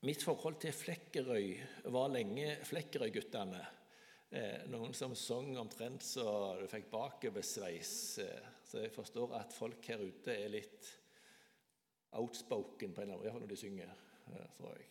Mitt 0.00 0.22
forhold 0.24 0.54
til 0.56 0.72
Flekkerøy 0.72 1.58
var 1.92 2.06
lenge 2.08 2.54
Flekkerøy-guttene. 2.64 3.58
Eh, 4.32 4.62
noen 4.72 4.94
som 4.96 5.12
sang 5.12 5.50
omtrent 5.60 6.06
så 6.06 6.24
du 6.56 6.62
fikk 6.72 6.86
bakoversveis. 6.88 7.90
Eh, 8.24 8.46
så 8.64 8.80
jeg 8.80 8.94
forstår 8.94 9.34
at 9.36 9.52
folk 9.52 9.90
her 9.92 10.00
ute 10.00 10.32
er 10.32 10.54
litt 10.54 10.88
outspoken 12.16 12.96
på 12.96 13.04
en 13.04 13.10
eller 13.10 13.18
annen 13.18 13.28
iallfall 13.28 13.44
når 13.44 13.52
de 13.52 13.60
synger. 13.60 13.92
Eh, 14.32 14.48
tror 14.56 14.72
jeg. 14.72 14.88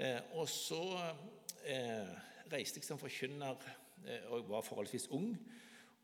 Eh, 0.00 0.32
og 0.40 0.48
så 0.48 0.80
eh, 1.68 2.16
reiste 2.48 2.80
jeg 2.80 2.88
som 2.88 3.04
forkynner 3.04 3.60
eh, 4.06 4.24
og 4.32 4.48
var 4.54 4.64
forholdsvis 4.64 5.10
ung. 5.20 5.34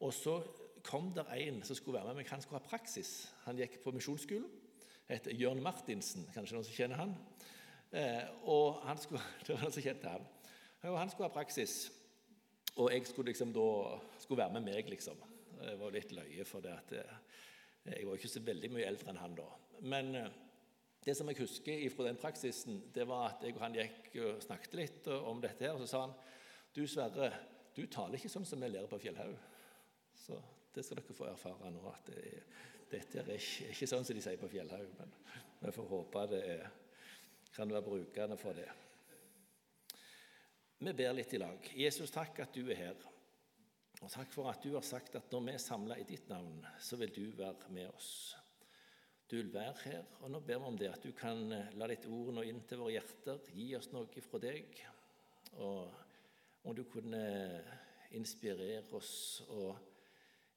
Og 0.04 0.12
så 0.12 0.42
kom 0.84 1.08
der 1.16 1.32
en 1.38 1.64
som 1.64 1.80
skulle 1.80 2.02
være 2.02 2.12
med 2.12 2.20
meg. 2.20 2.32
Han 2.36 2.44
skulle 2.44 2.60
ha 2.60 2.68
praksis. 2.68 3.30
Han 3.48 3.64
gikk 3.64 3.80
på 3.80 3.96
misjonsskolen. 3.96 4.44
Heter 5.08 5.40
Jørn 5.40 5.64
Martinsen. 5.64 6.28
Kanskje 6.36 6.60
noen 6.60 6.68
som 6.68 6.82
kjenner 6.82 7.00
han? 7.00 7.16
Eh, 7.94 8.24
og 8.50 8.80
han 8.82 8.98
skulle, 8.98 9.22
det 9.46 9.54
var 9.54 9.66
han 9.66 9.74
som 9.74 9.84
kjente 9.84 10.14
han. 10.16 10.26
Og 10.90 10.98
han 10.98 11.10
skulle 11.10 11.28
ha 11.28 11.34
praksis. 11.34 11.76
Og 12.74 12.90
jeg 12.90 13.06
skulle 13.06 13.30
liksom 13.30 13.54
da 13.54 13.68
skulle 14.18 14.42
være 14.42 14.56
med 14.56 14.66
meg, 14.72 14.90
liksom. 14.90 15.20
Det 15.54 15.76
var 15.80 15.94
litt 15.94 16.12
løye, 16.12 16.44
for 16.48 16.64
det 16.64 16.74
at 16.74 16.96
eh, 16.98 17.20
jeg 17.94 18.08
var 18.08 18.18
ikke 18.18 18.32
så 18.32 18.42
veldig 18.44 18.72
mye 18.74 18.88
eldre 18.88 19.12
enn 19.12 19.22
han 19.22 19.38
da. 19.38 19.46
Men 19.86 20.10
eh, 20.18 20.28
det 21.06 21.14
som 21.16 21.30
jeg 21.30 21.38
husker 21.44 21.86
fra 21.94 22.08
den 22.08 22.18
praksisen, 22.20 22.82
det 22.94 23.06
var 23.08 23.30
at 23.30 23.46
jeg 23.46 23.54
og 23.54 23.62
han 23.62 23.78
gikk 23.78 24.12
og 24.24 24.42
snakket 24.42 24.78
litt 24.80 25.10
om 25.14 25.40
dette. 25.44 25.64
her, 25.64 25.76
Og 25.76 25.84
så 25.84 25.90
sa 25.92 26.04
han 26.06 26.16
du 26.74 26.82
Sverre, 26.90 27.30
du 27.76 27.84
taler 27.86 28.18
ikke 28.18 28.32
sånn 28.32 28.46
som 28.48 28.62
vi 28.62 28.72
lærer 28.72 28.90
på 28.90 28.98
Fjellhaug. 28.98 29.36
Så 30.18 30.40
det 30.74 30.82
skal 30.82 30.98
dere 30.98 31.14
få 31.14 31.28
erfare 31.28 31.70
nå. 31.70 31.82
at 31.92 32.08
det, 32.10 32.22
Dette 32.90 33.20
er 33.22 33.36
ikke, 33.36 33.70
ikke 33.70 33.86
sånn 33.90 34.06
som 34.06 34.16
de 34.16 34.22
sier 34.24 34.40
på 34.40 34.50
Fjellhaug. 34.50 34.90
Men 34.98 35.14
vi 35.62 35.74
får 35.76 35.92
håpe 35.92 36.24
det 36.32 36.42
er 36.56 36.64
kan 37.54 37.70
være 37.70 37.86
brukende 37.86 38.36
for 38.38 38.56
det. 38.56 38.70
Vi 40.84 40.92
ber 40.92 41.14
litt 41.14 41.32
i 41.32 41.40
lag. 41.40 41.68
Jesus, 41.78 42.12
takk 42.12 42.40
at 42.42 42.56
du 42.56 42.66
er 42.66 42.80
her. 42.80 43.04
Og 44.02 44.10
takk 44.10 44.32
for 44.34 44.50
at 44.50 44.64
du 44.64 44.74
har 44.74 44.84
sagt 44.84 45.14
at 45.16 45.30
når 45.32 45.44
vi 45.46 45.52
er 45.54 45.62
samla 45.62 45.96
i 46.00 46.06
ditt 46.08 46.26
navn, 46.28 46.58
så 46.82 46.98
vil 47.00 47.14
du 47.14 47.24
være 47.38 47.70
med 47.72 47.88
oss. 47.94 48.34
Du 49.30 49.38
vil 49.38 49.52
være 49.54 49.78
her, 49.86 50.02
og 50.20 50.34
nå 50.34 50.42
ber 50.44 50.60
vi 50.60 50.68
om 50.68 50.76
det, 50.76 50.90
at 50.92 51.06
du 51.06 51.14
kan 51.16 51.40
eh, 51.54 51.70
la 51.80 51.88
ditt 51.88 52.04
ord 52.12 52.34
nå 52.36 52.42
inn 52.44 52.60
til 52.68 52.82
våre 52.82 52.98
hjerter, 52.98 53.40
gi 53.56 53.70
oss 53.78 53.88
noe 53.94 54.24
fra 54.26 54.40
deg. 54.42 54.82
Og 55.64 56.66
om 56.68 56.76
du 56.76 56.84
kunne 56.90 57.22
inspirere 58.18 58.84
oss 58.98 59.14
og 59.48 59.78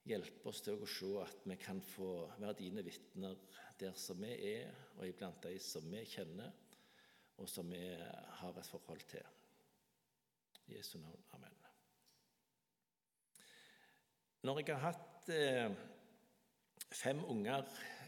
hjelpe 0.07 0.51
oss 0.51 0.65
til 0.65 0.81
å 0.81 0.89
se 0.89 1.13
at 1.23 1.47
vi 1.47 1.57
kan 1.61 1.79
få 1.93 2.11
være 2.35 2.57
dine 2.59 2.83
vitner 2.83 3.39
der 3.79 3.95
som 3.95 4.19
vi 4.19 4.33
er, 4.51 4.73
og 4.97 5.07
iblant 5.07 5.39
de 5.45 5.55
som 5.63 5.87
vi 5.93 6.03
kjenner 6.09 6.51
og 7.37 7.49
som 7.49 7.69
vi 7.71 7.83
har 8.39 8.57
et 8.57 8.65
forhold 8.65 9.03
til. 9.09 9.25
I 10.67 10.77
Jesu 10.77 10.97
navn. 10.97 11.23
Amen. 11.33 11.53
Når 14.43 14.59
jeg 14.59 14.75
har 14.75 14.91
hatt 14.91 15.29
eh, 15.33 15.71
fem 16.91 17.23
unger 17.25 17.65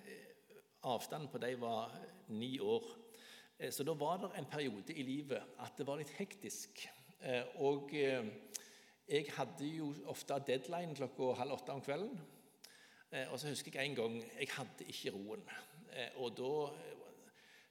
eh, 0.07 0.57
Avstanden 0.87 1.27
på 1.31 1.39
dem 1.43 1.61
var 1.61 1.95
ni 2.31 2.59
år. 2.59 2.85
Eh, 3.59 3.71
så 3.71 3.83
da 3.83 3.95
var 3.97 4.21
det 4.21 4.29
en 4.37 4.47
periode 4.47 4.93
i 4.93 5.03
livet 5.03 5.55
at 5.59 5.77
det 5.77 5.87
var 5.87 5.99
litt 5.99 6.13
hektisk. 6.15 6.83
Eh, 7.19 7.43
og 7.59 7.91
eh, 7.95 8.29
jeg 9.09 9.31
hadde 9.35 9.67
jo 9.67 9.89
ofte 10.07 10.37
deadline 10.47 10.95
klokka 10.95 11.33
halv 11.41 11.57
åtte 11.57 11.75
om 11.75 11.83
kvelden. 11.83 12.21
Eh, 13.11 13.25
og 13.27 13.39
så 13.39 13.51
husker 13.51 13.75
jeg 13.75 13.91
en 13.91 13.97
gang 13.97 14.19
jeg 14.21 14.51
hadde 14.55 14.87
ikke 14.87 15.15
roen. 15.17 15.43
og 16.21 16.37
da 16.37 16.51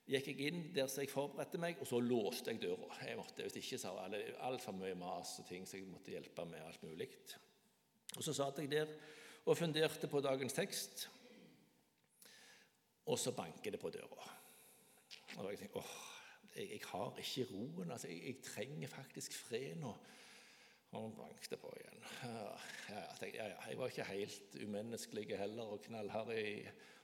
gikk 0.08 0.28
jeg 0.32 0.48
inn 0.48 0.62
der 0.72 0.88
jeg 0.88 1.10
forberedte 1.12 1.60
meg, 1.60 1.80
og 1.82 1.88
så 1.88 2.00
låste 2.00 2.54
jeg 2.54 2.62
døra. 2.62 2.96
Jeg 3.04 3.18
måtte, 3.18 3.44
Hvis 3.44 3.58
ikke 3.60 3.78
så 3.78 3.92
var 3.92 4.08
det 4.12 4.22
altfor 4.40 4.72
mye 4.72 4.96
mas 4.96 5.36
og 5.42 5.46
ting, 5.48 5.68
så 5.68 5.76
jeg 5.76 5.86
måtte 5.86 6.14
hjelpe 6.14 6.44
med 6.48 6.64
alt 6.64 6.82
mulig. 6.82 7.08
Og 8.16 8.24
Så 8.24 8.32
satt 8.32 8.58
jeg 8.58 8.70
der 8.70 8.88
og 9.44 9.56
funderte 9.56 10.08
på 10.08 10.20
dagens 10.20 10.52
tekst, 10.52 11.08
og 13.06 13.18
så 13.18 13.32
banker 13.32 13.70
det 13.70 13.80
på 13.80 13.90
døra. 13.90 14.28
Og 15.36 15.50
jeg 15.50 15.58
tenkte 15.58 15.80
åh, 15.80 15.94
jeg, 16.56 16.70
jeg 16.70 16.80
har 16.84 17.18
ikke 17.18 17.46
roen. 17.52 17.90
altså 17.90 18.08
jeg, 18.08 18.22
jeg, 18.26 18.42
trenger 18.42 18.88
faktisk 18.88 19.32
fred 19.32 19.76
nå. 19.80 19.94
Og 20.96 21.10
banket 21.12 21.58
på 21.60 21.70
igjen. 21.76 22.04
Ja, 22.24 22.44
ja, 22.88 23.02
jeg, 23.20 23.34
ja, 23.36 23.48
jeg 23.68 23.76
var 23.76 23.90
ikke 23.92 24.06
helt 24.08 24.54
umenneskelig 24.62 25.26
heller 25.36 25.74
og 25.74 25.82
knallhard 25.84 26.32
i 26.32 26.62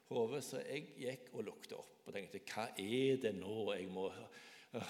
hodet, 0.09 0.41
så 0.47 0.63
jeg 0.65 0.87
gikk 1.01 1.29
og 1.35 1.45
lukket 1.51 1.75
opp 1.77 2.09
og 2.09 2.17
tenkte 2.17 2.41
hva 2.49 2.71
er 2.81 3.21
det 3.21 3.35
nå 3.37 3.59
jeg 3.75 3.91
må 3.93 4.07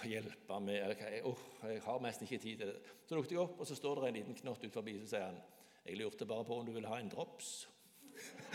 hjelpe 0.07 0.61
med? 0.63 0.79
Eller, 0.79 1.03
jeg, 1.11 1.25
oh, 1.27 1.43
jeg 1.67 1.83
har 1.85 2.05
nesten 2.05 2.29
ikke 2.29 2.43
tid 2.43 2.63
til 2.63 2.71
det. 2.71 2.95
Så 3.09 3.19
lukket 3.19 3.35
jeg 3.35 3.43
opp, 3.43 3.59
og 3.59 3.69
så 3.69 3.77
står 3.79 4.01
det 4.01 4.09
en 4.09 4.19
liten 4.21 4.39
knott 4.39 4.65
ut 4.65 4.79
forbi, 4.79 4.97
så 5.03 5.11
sier 5.11 5.27
han 5.29 5.43
jeg 5.85 5.99
lurte 6.01 6.25
bare 6.25 6.47
på 6.49 6.57
om 6.57 6.65
du 6.65 6.73
vil 6.73 6.87
ha 6.89 6.97
en 6.97 7.11
drops. 7.13 7.49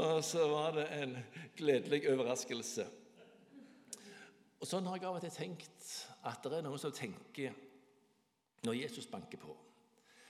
og 0.00 0.24
så 0.26 0.48
var 0.50 0.72
det 0.80 0.86
en 0.96 1.12
gledelig 1.60 2.00
overraskelse. 2.10 2.88
Og 4.62 4.66
Sånn 4.66 4.88
har 4.88 4.98
jeg 4.98 5.06
av 5.06 5.18
og 5.18 5.22
til 5.22 5.34
tenkt 5.34 5.92
at 6.26 6.42
det 6.46 6.58
er 6.58 6.66
noen 6.66 6.82
som 6.82 6.94
tenker 6.94 7.54
når 8.62 8.78
Jesus 8.78 9.06
banker 9.10 9.40
på, 9.42 9.56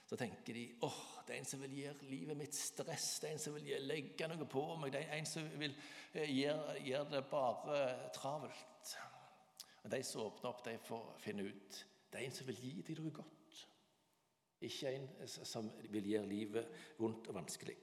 så 0.09 0.16
tenker 0.16 0.56
de 0.56 0.65
åh, 0.84 0.88
oh, 0.88 1.22
det 1.26 1.34
er 1.34 1.41
en 1.41 1.48
som 1.48 1.62
vil 1.62 1.78
gjøre 1.78 2.09
livet 2.10 2.37
mitt 2.37 2.56
stress, 2.56 3.15
det 3.22 3.31
er 3.31 3.37
en 3.37 3.44
som 3.44 3.54
vil 3.56 3.87
legge 3.87 4.28
noe 4.28 4.48
på 4.50 4.65
meg, 4.81 4.93
det 4.93 5.06
er 5.06 5.16
en 5.16 5.28
som 5.28 5.47
vil 5.60 5.72
eh, 6.12 6.28
gjøre, 6.28 6.76
gjøre 6.84 7.09
det 7.15 7.22
bare 7.31 7.78
travelt. 8.16 8.93
Og 9.82 9.88
De 9.91 10.03
som 10.06 10.26
åpner 10.26 10.50
opp, 10.50 10.60
de 10.66 10.76
får 10.84 11.09
finne 11.22 11.48
ut 11.48 11.81
det 12.12 12.20
er 12.20 12.26
en 12.28 12.34
som 12.37 12.48
vil 12.50 12.59
gi 12.60 12.82
deg 12.84 12.98
noe 13.00 13.15
godt. 13.16 13.60
Ikke 14.69 14.91
en 14.93 15.06
som 15.26 15.70
vil 15.91 16.10
gjøre 16.10 16.28
livet 16.28 16.82
vondt 17.00 17.31
og 17.32 17.38
vanskelig. 17.38 17.78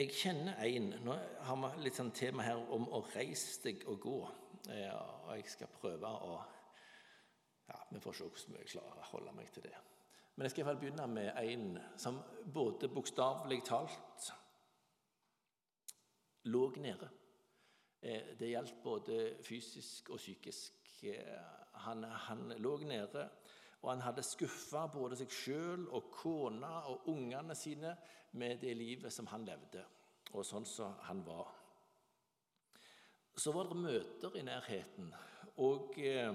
Jeg 0.00 0.14
kjenner 0.16 0.56
en 0.64 0.88
Nå 1.04 1.14
har 1.44 1.58
vi 1.60 1.84
litt 1.84 1.98
sånn 1.98 2.14
tema 2.16 2.46
her 2.46 2.62
om 2.72 2.88
å 2.88 3.02
reise 3.12 3.60
deg 3.66 3.84
og 3.92 4.00
gå. 4.00 4.16
Ja, 4.72 4.96
og 5.26 5.36
jeg 5.36 5.52
skal 5.52 5.70
prøve 5.76 6.08
å 6.08 6.40
Vi 7.92 8.00
får 8.00 8.18
se 8.18 8.28
hvordan 8.28 8.60
jeg 8.60 8.70
klarer 8.74 9.00
å 9.00 9.10
holde 9.12 9.32
meg 9.36 9.50
til 9.52 9.66
det. 9.66 9.74
Men 10.34 10.46
jeg 10.46 10.54
skal 10.54 10.78
begynne 10.80 11.06
med 11.12 11.34
en 11.36 11.74
som 12.00 12.20
både 12.54 12.88
bokstavelig 12.88 13.60
talt 13.68 14.30
lå 16.48 16.62
nede. 16.80 17.08
Eh, 18.00 18.32
det 18.38 18.48
gjaldt 18.50 18.80
både 18.82 19.18
fysisk 19.44 20.10
og 20.10 20.18
psykisk. 20.18 20.88
Eh, 21.02 21.42
han, 21.84 22.04
han 22.04 22.54
lå 22.58 22.76
nede, 22.86 23.28
og 23.82 23.90
han 23.90 24.02
hadde 24.06 24.24
skuffa 24.24 24.86
både 24.92 25.18
seg 25.20 25.32
sjøl 25.32 25.86
og 25.90 26.10
kona 26.14 26.72
og 26.90 27.08
ungene 27.12 27.54
sine 27.58 27.94
med 28.38 28.60
det 28.62 28.72
livet 28.78 29.12
som 29.12 29.28
han 29.30 29.44
levde, 29.46 29.84
og 30.32 30.46
sånn 30.46 30.66
som 30.66 30.96
han 31.06 31.22
var. 31.26 31.50
Så 33.36 33.52
var 33.52 33.68
det 33.68 33.80
møter 33.80 34.36
i 34.36 34.44
nærheten, 34.46 35.12
og 35.60 35.98
eh, 36.00 36.32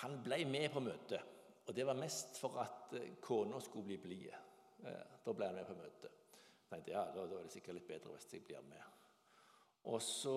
han 0.00 0.18
ble 0.22 0.40
med 0.48 0.70
på 0.72 0.82
møtet. 0.82 1.32
Og 1.64 1.76
det 1.76 1.86
var 1.86 1.96
mest 1.96 2.38
for 2.40 2.58
at 2.60 2.92
eh, 2.98 3.14
kona 3.24 3.60
skulle 3.62 3.88
bli 3.88 3.98
blid. 4.02 4.32
Eh, 4.84 5.20
da 5.24 5.32
ble 5.32 5.48
han 5.48 5.56
med 5.58 5.68
på 5.68 5.76
møtet. 5.78 6.20
Nei, 6.72 6.80
ja, 6.90 7.04
da, 7.14 7.26
da 7.28 7.38
er 7.38 7.46
det 7.46 7.54
sikkert 7.54 7.78
litt 7.78 7.88
bedre 7.88 8.16
hvis 8.16 8.32
jeg 8.32 8.44
blir 8.44 8.64
med. 8.68 8.82
Og 9.92 10.00
så, 10.02 10.36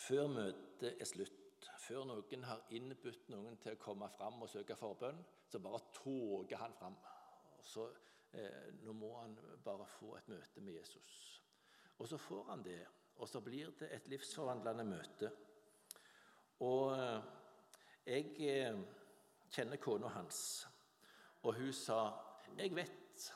før 0.00 0.28
møtet 0.32 0.94
er 0.96 1.08
slutt, 1.08 1.68
før 1.82 2.06
noen 2.08 2.46
har 2.46 2.64
innbudt 2.74 3.28
noen 3.32 3.58
til 3.62 3.76
å 3.76 3.80
komme 3.80 4.08
fram 4.12 4.42
og 4.42 4.50
søke 4.50 4.76
forbønn, 4.78 5.20
så 5.50 5.60
bare 5.62 5.82
toger 5.94 6.60
han 6.60 6.74
fram. 6.78 6.96
Så, 7.62 7.88
eh, 8.32 8.72
nå 8.82 8.94
må 8.96 9.12
han 9.18 9.36
bare 9.64 9.86
få 9.98 10.16
et 10.18 10.28
møte 10.32 10.60
med 10.60 10.80
Jesus. 10.80 11.18
Og 11.98 12.08
så 12.08 12.18
får 12.18 12.44
han 12.50 12.64
det, 12.64 12.80
og 13.16 13.28
så 13.28 13.40
blir 13.40 13.70
det 13.78 13.92
et 13.94 14.08
livsforvandlende 14.10 14.84
møte. 14.88 15.30
Og 16.64 16.96
eh, 16.96 17.41
jeg 18.06 18.34
eh, 18.48 18.78
kjenner 19.52 19.80
kona 19.82 20.10
hans, 20.16 20.42
og 21.42 21.56
hun 21.58 21.72
sa 21.76 22.02
jeg 22.58 22.74
vet 22.76 23.28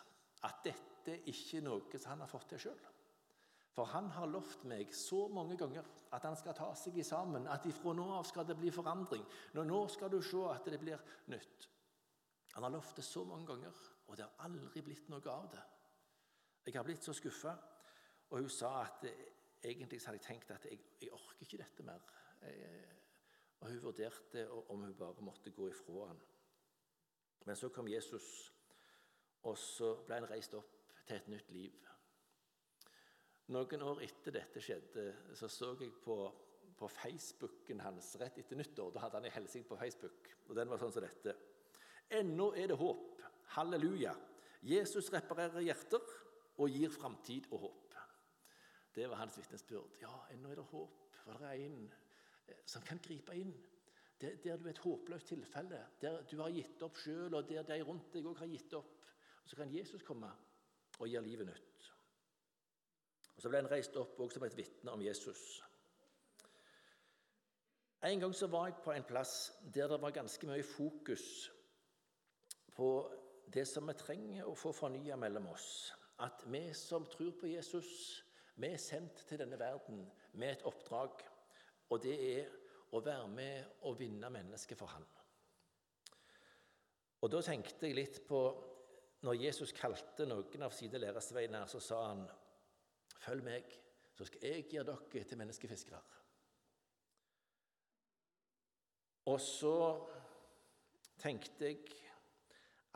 at 0.47 0.61
dette 0.65 1.21
ikke 1.31 1.61
er 1.61 1.65
noe 1.65 1.99
som 1.99 2.13
han 2.13 2.23
har 2.25 2.31
fått 2.31 2.51
til 2.53 2.67
sjøl. 2.67 2.85
For 3.77 3.89
han 3.93 4.09
har 4.15 4.29
lovt 4.33 4.65
meg 4.69 4.93
så 4.97 5.27
mange 5.29 5.57
ganger 5.61 5.85
at 6.17 6.25
han 6.25 6.37
skal 6.39 6.57
ta 6.57 6.71
seg 6.79 6.97
sammen, 7.05 7.49
at 7.53 7.67
ifra 7.69 7.93
nå 7.97 8.07
av 8.17 8.25
skal 8.25 8.47
det 8.49 8.57
bli 8.57 8.71
forandring. 8.73 9.25
Nå, 9.59 9.81
skal 9.93 10.13
du 10.13 10.23
se 10.25 10.41
at 10.49 10.69
det 10.73 10.81
blir 10.81 11.03
nytt. 11.33 11.67
Han 12.55 12.65
har 12.65 12.73
lovt 12.73 12.97
det 12.97 13.05
så 13.05 13.25
mange 13.29 13.45
ganger, 13.49 13.81
og 14.09 14.17
det 14.17 14.25
har 14.25 14.47
aldri 14.49 14.81
blitt 14.85 15.11
noe 15.13 15.33
av 15.33 15.51
det. 15.53 15.65
Jeg 16.67 16.79
har 16.79 16.87
blitt 16.89 17.05
så 17.05 17.13
skuffa. 17.15 17.53
Og 18.31 18.41
hun 18.41 18.51
sa 18.51 18.71
at 18.81 19.05
egentlig 19.63 20.01
hadde 20.03 20.19
jeg 20.19 20.25
tenkt 20.25 20.51
at 20.51 20.65
jeg, 20.67 20.81
jeg 21.03 21.13
orker 21.13 21.45
ikke 21.45 21.61
dette 21.61 21.85
mer. 21.87 22.09
Jeg, 22.43 22.97
og 23.61 23.71
hun 23.71 23.83
vurderte 23.83 24.47
om 24.51 24.83
hun 24.85 24.95
bare 24.99 25.25
måtte 25.25 25.53
gå 25.55 25.69
ifra 25.71 26.11
han. 26.11 26.21
Men 27.47 27.57
så 27.57 27.71
kom 27.73 27.89
Jesus, 27.89 28.53
og 29.47 29.59
så 29.59 29.93
ble 30.07 30.19
han 30.19 30.29
reist 30.31 30.55
opp 30.59 30.73
til 31.07 31.17
et 31.17 31.29
nytt 31.31 31.53
liv. 31.55 31.87
Noen 33.55 33.85
år 33.87 34.03
etter 34.03 34.35
dette 34.35 34.63
skjedde, 34.63 35.05
så 35.39 35.49
så 35.49 35.71
jeg 35.79 35.93
på, 36.03 36.17
på 36.77 36.89
Facebooken 36.91 37.85
hans 37.85 38.17
rett 38.19 38.41
etter 38.43 38.59
nyttår. 38.59 38.91
Da 38.95 39.05
hadde 39.05 39.21
han 39.21 39.29
en 39.29 39.37
hilsen 39.37 39.67
på 39.69 39.79
Facebook, 39.79 40.33
og 40.49 40.57
den 40.59 40.73
var 40.73 40.83
sånn 40.83 40.95
som 40.97 41.07
dette. 41.07 41.37
Ennå 42.11 42.51
er 42.59 42.73
det 42.73 42.79
håp. 42.81 43.23
Halleluja. 43.55 44.17
Jesus 44.67 45.13
reparerer 45.15 45.63
hjerter 45.63 46.03
og 46.59 46.73
gir 46.73 46.91
framtid 46.91 47.47
og 47.53 47.69
håp. 47.69 47.87
Det 48.97 49.07
var 49.11 49.21
hans 49.21 49.37
vitnesbyrd. 49.39 49.99
Ja, 50.01 50.11
ennå 50.33 50.51
er 50.51 50.59
det 50.59 50.67
håp. 50.73 51.07
For 51.23 51.39
det 51.39 51.51
er 51.53 51.65
en 51.67 51.81
som 52.67 52.83
kan 52.83 53.01
gripe 53.03 53.35
inn. 53.37 53.55
Der, 54.21 54.37
der 54.41 54.57
du 54.57 54.65
er 54.65 54.73
et 54.73 54.79
håpløst 54.81 55.29
tilfelle, 55.29 55.83
der 56.01 56.23
du 56.31 56.39
har 56.41 56.51
gitt 56.51 56.83
opp 56.83 56.97
sjøl, 56.97 57.35
og 57.35 57.49
der 57.49 57.67
de 57.69 57.83
rundt 57.85 58.13
deg 58.15 58.25
òg 58.27 58.39
har 58.41 58.49
gitt 58.49 58.73
opp. 58.79 59.05
Og 59.43 59.51
Så 59.51 59.57
kan 59.57 59.75
Jesus 59.75 60.03
komme 60.03 60.31
og 60.99 61.09
gi 61.09 61.21
livet 61.21 61.47
nytt. 61.47 61.91
Og 63.37 63.43
Så 63.43 63.49
ble 63.49 63.61
han 63.61 63.71
reist 63.71 63.97
opp 64.01 64.21
også 64.21 64.39
som 64.39 64.47
et 64.47 64.57
vitne 64.57 64.91
om 64.93 65.03
Jesus. 65.05 65.63
En 68.07 68.21
gang 68.21 68.35
så 68.35 68.47
var 68.47 68.67
jeg 68.67 68.81
på 68.85 68.93
en 68.93 69.05
plass 69.05 69.53
der 69.75 69.89
det 69.89 70.01
var 70.01 70.11
ganske 70.11 70.47
mye 70.47 70.63
fokus 70.63 71.53
på 72.77 72.89
det 73.55 73.65
som 73.69 73.89
vi 73.89 73.95
trenger 73.99 74.49
å 74.49 74.55
få 74.55 74.73
fornya 74.73 75.17
mellom 75.17 75.49
oss. 75.53 75.93
At 76.19 76.45
vi 76.47 76.73
som 76.75 77.07
tror 77.07 77.33
på 77.41 77.51
Jesus, 77.51 78.23
vi 78.57 78.73
er 78.73 78.81
sendt 78.81 79.25
til 79.29 79.41
denne 79.41 79.59
verden 79.59 80.07
med 80.33 80.53
et 80.53 80.65
oppdrag. 80.69 81.25
Og 81.91 82.03
det 82.03 82.17
er 82.39 82.51
å 82.97 83.03
være 83.05 83.29
med 83.31 83.83
og 83.89 83.99
vinne 84.01 84.31
mennesket 84.33 84.79
for 84.79 84.91
Han. 84.95 85.07
Og 87.23 87.31
Da 87.33 87.41
tenkte 87.43 87.89
jeg 87.89 87.97
litt 87.97 88.21
på 88.29 88.41
når 89.27 89.41
Jesus 89.41 89.73
kalte 89.75 90.27
noen 90.29 90.63
av 90.63 90.75
sine 90.75 91.01
læresveiner, 91.01 91.67
så 91.67 91.81
sa 91.81 92.03
han 92.11 92.27
Følg 93.17 93.43
meg, 93.43 93.73
så 94.15 94.27
skal 94.29 94.45
jeg 94.45 94.67
gjøre 94.71 94.93
dere 94.93 95.25
til 95.27 95.39
menneskefiskere. 95.41 95.99
Og 99.33 99.41
så 99.43 99.79
tenkte 101.19 101.67
jeg 101.67 101.81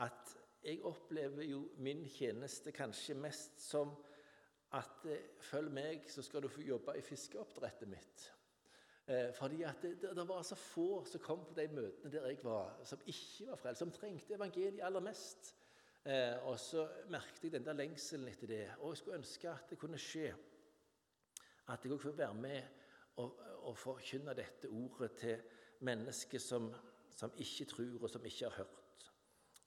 at 0.05 0.35
jeg 0.63 0.83
opplever 0.87 1.43
jo 1.49 1.65
min 1.83 2.05
tjeneste 2.07 2.71
kanskje 2.71 3.17
mest 3.17 3.59
som 3.65 3.91
at 4.77 5.03
følg 5.49 5.73
meg, 5.73 6.05
så 6.07 6.23
skal 6.23 6.45
du 6.45 6.47
få 6.53 6.63
jobbe 6.63 6.95
i 6.95 7.03
fiskeoppdrettet 7.03 7.89
mitt. 7.91 8.29
Eh, 9.11 9.33
fordi 9.33 9.63
at 9.63 9.81
det, 9.81 10.01
det, 10.01 10.27
var 10.27 10.41
så 10.41 10.55
få 10.55 11.05
som 11.05 11.19
kom 11.19 11.41
på 11.45 11.55
de 11.57 11.67
møtene 11.67 12.11
der 12.11 12.27
jeg 12.29 12.37
var, 12.43 12.77
som 12.87 12.99
ikke 13.05 13.47
var 13.49 13.59
frelst, 13.59 13.79
som 13.79 13.91
trengte 13.91 14.37
evangeliet 14.37 14.85
aller 14.85 15.03
mest. 15.03 15.55
Eh, 16.05 16.37
og 16.47 16.59
så 16.59 16.87
merket 17.09 17.43
jeg 17.43 17.51
den 17.51 17.65
der 17.65 17.73
lengselen 17.73 18.27
etter 18.27 18.47
det. 18.47 18.61
Og 18.79 18.93
jeg 18.93 18.97
skulle 18.97 19.17
ønske 19.17 19.49
at 19.49 19.69
det 19.69 19.79
kunne 19.81 19.99
skje. 19.99 20.29
At 21.67 21.83
jeg 21.83 21.91
òg 21.91 21.99
får 22.01 22.15
være 22.17 22.33
med 22.33 22.61
og, 23.17 23.35
og 23.67 23.77
forkynne 23.77 24.35
dette 24.37 24.69
ordet 24.69 25.11
til 25.19 25.43
mennesker 25.79 26.39
som, 26.39 26.71
som 27.15 27.33
ikke 27.37 27.65
tror, 27.65 27.97
og 28.01 28.09
som 28.09 28.25
ikke 28.25 28.45
har 28.49 28.63
hørt. 28.63 29.11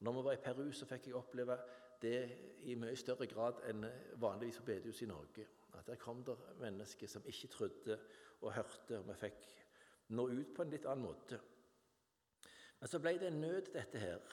Når 0.00 0.12
vi 0.12 0.24
var 0.24 0.32
i 0.32 0.42
Peru, 0.42 0.70
så 0.72 0.86
fikk 0.86 1.06
jeg 1.06 1.18
oppleve 1.20 1.58
det 2.02 2.30
i 2.62 2.74
mye 2.74 2.96
større 2.96 3.26
grad 3.26 3.60
enn 3.68 3.84
vanligvis 4.20 4.58
på 4.60 4.66
bedehus 4.72 5.02
i 5.02 5.10
Norge. 5.10 5.46
At 5.84 5.90
Der 5.92 6.00
kom 6.00 6.24
det 6.24 6.38
mennesker 6.60 7.06
som 7.06 7.22
ikke 7.26 7.48
trodde 7.48 7.98
og 8.40 8.52
hørte, 8.54 8.98
og 8.98 9.08
vi 9.08 9.14
fikk 9.20 9.50
nå 10.08 10.28
ut 10.28 10.54
på 10.56 10.62
en 10.62 10.70
litt 10.72 10.86
annen 10.88 11.04
måte. 11.04 11.40
Men 12.80 12.88
så 12.88 13.00
ble 13.00 13.18
det 13.20 13.28
en 13.28 13.40
nød, 13.40 13.68
dette 13.72 14.00
her. 14.00 14.24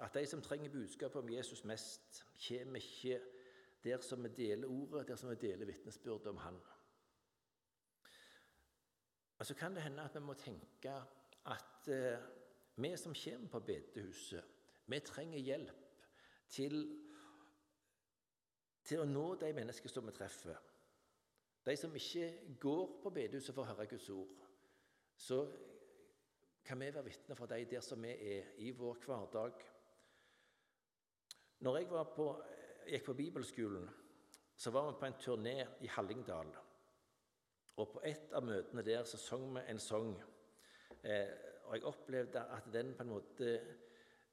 At 0.00 0.14
de 0.16 0.24
som 0.26 0.42
trenger 0.42 0.72
budskapet 0.72 1.20
om 1.20 1.28
Jesus 1.28 1.64
mest, 1.64 2.24
kommer 2.48 2.80
ikke 2.80 3.20
der 3.84 4.00
som 4.00 4.24
vi 4.24 4.28
deler 4.36 4.68
ordet, 4.68 5.08
der 5.08 5.16
som 5.16 5.30
vi 5.30 5.36
deler 5.40 5.66
vitnesbyrdet 5.66 6.26
om 6.26 6.36
Han. 6.36 6.60
Og 9.38 9.46
Så 9.46 9.54
kan 9.54 9.74
det 9.74 9.82
hende 9.82 10.02
at 10.02 10.14
vi 10.14 10.20
må 10.20 10.34
tenke 10.34 10.96
at 11.46 11.88
eh, 11.88 12.18
vi 12.76 12.96
som 12.96 13.14
kommer 13.24 13.48
på 13.48 13.60
bedehuset, 13.60 14.44
vi 14.86 15.00
trenger 15.00 15.38
hjelp 15.38 16.04
til, 16.48 16.82
til 18.84 19.00
å 19.00 19.08
nå 19.08 19.34
de 19.40 19.52
mennesker 19.52 19.88
som 19.88 20.06
vi 20.06 20.12
treffer. 20.12 20.69
De 21.66 21.76
som 21.76 21.94
ikke 21.94 22.56
går 22.60 22.86
på 23.02 23.12
bedehuset 23.14 23.54
for 23.54 23.64
å 23.64 23.72
høre 23.72 23.88
Guds 23.90 24.08
ord. 24.14 24.46
Så 25.16 25.42
kan 26.64 26.80
vi 26.80 26.88
være 26.88 27.04
vitner 27.04 27.36
for 27.36 27.50
dem 27.50 27.68
der 27.68 27.84
som 27.84 28.02
vi 28.02 28.14
er 28.36 28.54
i 28.64 28.70
vår 28.76 29.02
hverdag. 29.04 29.64
Når 31.60 31.76
jeg 31.78 31.88
på, 32.16 32.26
gikk 32.88 33.04
på 33.04 33.16
bibelskolen, 33.18 33.88
så 34.56 34.70
var 34.70 34.88
vi 34.88 34.98
på 35.00 35.08
en 35.08 35.20
turné 35.20 35.56
i 35.84 35.88
Hallingdal. 35.88 36.54
Og 37.76 37.92
På 37.92 38.00
et 38.04 38.32
av 38.36 38.44
møtene 38.44 38.84
der 38.84 39.04
så 39.08 39.20
sang 39.20 39.46
vi 39.54 39.62
en 39.68 39.78
sang. 39.80 40.14
Eh, 41.02 41.28
og 41.64 41.76
jeg 41.76 41.84
opplevde 41.88 42.40
at 42.56 42.72
den 42.72 42.94
på 42.96 43.04
en 43.04 43.12
måte 43.12 43.52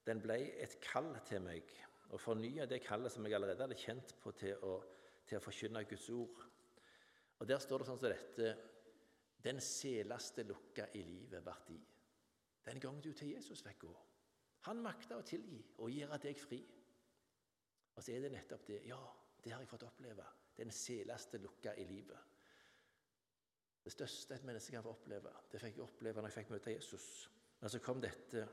den 0.08 0.22
ble 0.24 0.40
et 0.64 0.78
kall 0.84 1.12
til 1.28 1.44
meg 1.44 1.68
og 2.10 2.22
fornye 2.24 2.66
det 2.68 2.80
kallet 2.86 3.12
som 3.12 3.26
jeg 3.28 3.36
allerede 3.36 3.66
hadde 3.66 3.80
kjent 3.80 4.14
på 4.24 4.32
til 4.40 4.64
å, 4.64 4.78
til 5.28 5.40
å 5.40 5.44
forkynne 5.44 5.84
Guds 5.88 6.08
ord. 6.16 6.46
Og 7.40 7.48
Der 7.48 7.60
står 7.62 7.84
det 7.84 7.88
sånn 7.88 8.00
som 8.02 8.10
dette 8.10 8.50
Den 9.44 9.62
seleste 9.62 10.44
lukka 10.44 10.90
i 10.98 11.04
livet 11.06 11.46
vart 11.46 11.70
i. 11.72 11.78
Den 12.66 12.80
gang 12.84 12.98
du 13.04 13.14
til 13.14 13.30
Jesus 13.36 13.62
fikk 13.64 13.86
gå. 13.86 13.94
Han 14.68 14.82
makta 14.84 15.20
å 15.20 15.26
tilgi 15.26 15.62
og 15.78 15.94
gjøre 15.94 16.18
deg 16.20 16.40
fri. 16.42 16.58
Og 17.96 18.04
så 18.04 18.12
er 18.12 18.26
det 18.26 18.34
nettopp 18.34 18.66
det. 18.68 18.82
Ja, 18.90 19.00
det 19.44 19.54
har 19.54 19.62
jeg 19.62 19.70
fått 19.70 19.86
oppleve. 19.88 20.26
Den 20.58 20.74
seleste 20.74 21.40
lukka 21.40 21.76
i 21.78 21.86
livet. 21.88 22.34
Det 23.88 23.94
største 23.94 24.36
et 24.36 24.44
menneske 24.44 24.74
kan 24.74 24.84
få 24.84 24.92
oppleve, 24.92 25.32
det 25.48 25.62
fikk 25.62 25.78
jeg 25.78 25.84
oppleve 25.86 26.20
når 26.20 26.28
jeg 26.28 26.36
fikk 26.42 26.50
møte 26.52 26.74
Jesus. 26.74 27.06
Men 27.62 27.72
så 27.72 27.80
kom 27.80 28.02
dette 28.04 28.48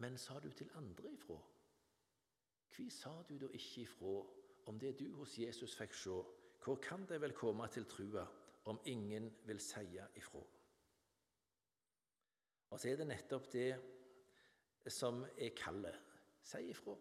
Men 0.00 0.16
sa 0.18 0.38
du 0.40 0.48
til 0.50 0.70
andre 0.78 1.12
ifra? 1.12 1.36
Hva 2.74 2.86
sa 2.90 3.12
du 3.28 3.36
da 3.38 3.50
ikke 3.52 3.82
ifra 3.84 4.14
om 4.72 4.78
det 4.80 4.94
du 4.98 5.04
hos 5.18 5.36
Jesus 5.38 5.76
fikk 5.76 5.92
se? 5.94 6.16
Hvor 6.64 6.78
kan 6.80 7.06
de 7.08 7.20
vel 7.20 7.32
komme 7.36 7.68
til 7.68 7.84
trua 7.84 8.24
om 8.64 8.80
ingen 8.88 9.28
vil 9.44 9.60
seie 9.60 10.06
ifra? 10.16 10.40
Og 12.70 12.80
så 12.80 12.88
er 12.88 12.96
det 12.96 13.06
nettopp 13.06 13.50
det 13.52 13.68
som 14.90 15.22
er 15.38 15.52
kallet. 15.56 15.98
Si 16.44 16.60
ifra. 16.70 16.94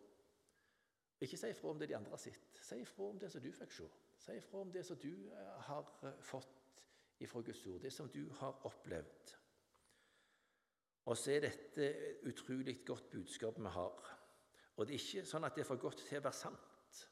Ikke 1.24 1.38
si 1.40 1.50
ifra 1.50 1.72
om 1.72 1.80
det 1.80 1.90
de 1.90 1.96
andre 1.96 2.12
har 2.12 2.22
sett. 2.22 2.60
Si 2.62 2.76
ifra 2.84 3.08
om 3.08 3.20
det 3.20 3.32
som 3.32 3.42
du 3.42 3.52
fikk 3.52 3.72
se. 3.72 3.88
Si 4.20 4.36
ifra 4.38 4.62
om 4.62 4.72
det 4.72 4.86
som 4.86 5.00
du 5.00 5.12
eh, 5.32 5.56
har 5.68 5.90
eh, 6.04 6.20
fått 6.22 6.84
ifra 7.20 7.42
Guds 7.42 7.66
ord, 7.68 7.82
det 7.82 7.94
som 7.94 8.10
du 8.12 8.28
har 8.40 8.60
opplevd. 8.68 9.34
Og 11.06 11.18
så 11.18 11.32
er 11.32 11.48
dette 11.48 11.88
et 11.88 12.28
utrolig 12.28 12.82
godt 12.86 13.10
budskap 13.12 13.60
vi 13.60 13.72
har. 13.76 14.12
Og 14.76 14.88
det 14.88 14.96
er 14.96 15.04
ikke 15.04 15.28
sånn 15.28 15.48
at 15.48 15.56
det 15.56 15.64
er 15.64 15.72
for 15.72 15.80
godt 15.80 16.04
til 16.04 16.20
å 16.20 16.24
være 16.28 16.36
sant, 16.36 17.04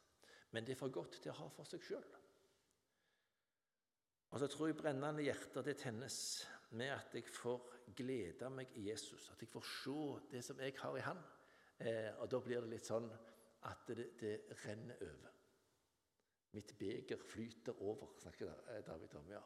men 0.52 0.66
det 0.68 0.76
er 0.76 0.80
for 0.80 0.92
godt 0.92 1.20
til 1.22 1.32
å 1.32 1.40
ha 1.42 1.50
for 1.56 1.68
seg 1.68 1.84
sjøl. 1.86 2.08
Og 4.32 4.40
så 4.40 4.48
tror 4.48 4.70
jeg 4.70 4.80
brennende 4.80 5.24
hjerter 5.26 5.66
det 5.66 5.76
tennes 5.82 6.18
med 6.80 6.94
at 6.96 7.16
jeg 7.16 7.28
får 7.28 7.66
glede 7.96 8.50
meg 8.54 8.72
i 8.80 8.88
Jesus. 8.90 9.30
At 9.34 9.42
jeg 9.44 9.52
får 9.52 9.68
se 9.68 9.98
det 10.32 10.44
som 10.46 10.60
jeg 10.64 10.78
har 10.80 10.98
i 10.98 11.04
Han. 11.04 11.20
Eh, 11.82 12.12
og 12.22 12.32
da 12.32 12.40
blir 12.40 12.62
det 12.64 12.72
litt 12.72 12.88
sånn 12.88 13.10
at 13.68 13.88
det, 13.90 14.08
det 14.22 14.36
renner 14.64 15.04
over. 15.04 15.38
Mitt 16.56 16.74
beger 16.78 17.20
flyter 17.20 17.82
over, 17.82 18.16
snakker 18.20 18.82
David 18.88 19.16
om. 19.20 19.30
ja. 19.32 19.42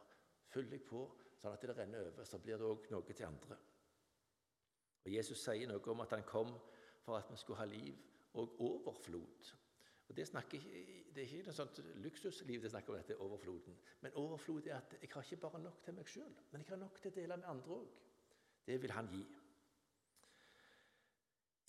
Fyller 0.49 0.77
jeg 0.77 0.85
på 0.87 1.03
sånn 1.41 1.53
at 1.53 1.61
det 1.61 1.75
renner 1.77 2.07
over, 2.09 2.25
så 2.25 2.39
blir 2.41 2.57
det 2.57 2.69
òg 2.69 2.89
noe 2.93 3.13
til 3.13 3.27
andre. 3.27 3.57
Og 5.05 5.11
Jesus 5.13 5.43
sier 5.45 5.69
noe 5.69 5.93
om 5.93 6.01
at 6.01 6.15
han 6.15 6.25
kom 6.25 6.55
for 7.05 7.17
at 7.17 7.29
vi 7.29 7.37
skulle 7.37 7.61
ha 7.61 7.67
liv 7.69 7.97
og 8.41 8.61
overflod. 8.65 9.51
Og 10.07 10.17
Det, 10.17 10.27
snakker, 10.27 10.59
det 11.15 11.21
er 11.23 11.25
ikke 11.25 11.47
noe 11.47 11.57
sånt 11.57 11.79
luksusliv 12.03 12.61
det 12.61 12.69
snakker 12.69 12.93
om, 12.93 12.99
dette 12.99 13.17
overfloden. 13.17 13.77
Men 14.01 14.17
overflod 14.21 14.67
er 14.67 14.77
at 14.77 14.93
jeg 15.01 15.09
har 15.13 15.23
ikke 15.23 15.41
bare 15.41 15.61
nok 15.63 15.81
til 15.83 15.95
meg 15.97 16.11
sjøl, 16.11 16.35
men 16.51 16.61
jeg 16.61 16.69
har 16.69 16.81
nok 16.81 16.99
til 17.01 17.11
å 17.11 17.15
dele 17.15 17.37
med 17.41 17.49
andre 17.49 17.79
òg. 17.79 17.95
Det 18.65 18.77
vil 18.81 18.93
han 18.93 19.09
gi. 19.09 19.23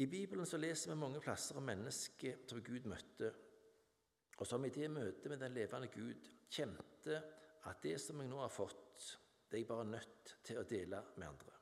I 0.04 0.06
Bibelen 0.12 0.46
så 0.46 0.60
leser 0.60 0.92
vi 0.92 0.98
mange 1.00 1.22
plasser 1.24 1.56
om 1.56 1.64
mennesker 1.64 2.42
som 2.48 2.60
Gud 2.64 2.88
møtte, 2.92 3.32
og 4.36 4.44
som 4.46 4.64
i 4.68 4.72
det 4.72 4.90
møtet 4.92 5.30
med 5.32 5.40
den 5.40 5.56
levende 5.56 5.88
Gud 5.88 6.28
kjente 6.52 7.22
at 7.66 7.80
det 7.82 7.96
som 8.00 8.20
jeg 8.20 8.28
nå 8.28 8.42
har 8.42 8.52
fått, 8.52 9.06
det 9.48 9.56
er 9.56 9.62
jeg 9.62 9.70
bare 9.70 9.88
nødt 9.88 10.36
til 10.44 10.60
å 10.60 10.68
dele 10.68 11.00
med 11.16 11.28
andre. 11.30 11.56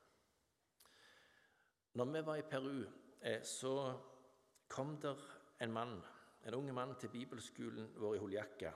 Når 1.94 2.10
vi 2.10 2.26
var 2.26 2.40
i 2.40 2.46
Peru 2.50 2.82
Eh, 3.24 3.42
så 3.42 4.00
kom 4.68 5.00
der 5.00 5.16
en 5.60 5.72
mann, 5.72 6.02
en 6.44 6.54
ung 6.54 6.72
mann 6.74 6.94
til 7.00 7.08
bibelskolen 7.08 7.94
vår 7.96 8.14
i 8.14 8.18
Holjakka. 8.18 8.72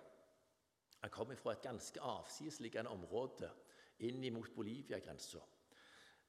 Han 1.03 1.11
kom 1.11 1.37
fra 1.37 1.53
et 1.53 1.63
ganske 1.63 2.01
avsidesliggende 2.01 2.91
område 2.91 3.51
inn 4.09 4.25
mot 4.35 4.51
Bolivia-grensa. 4.55 5.43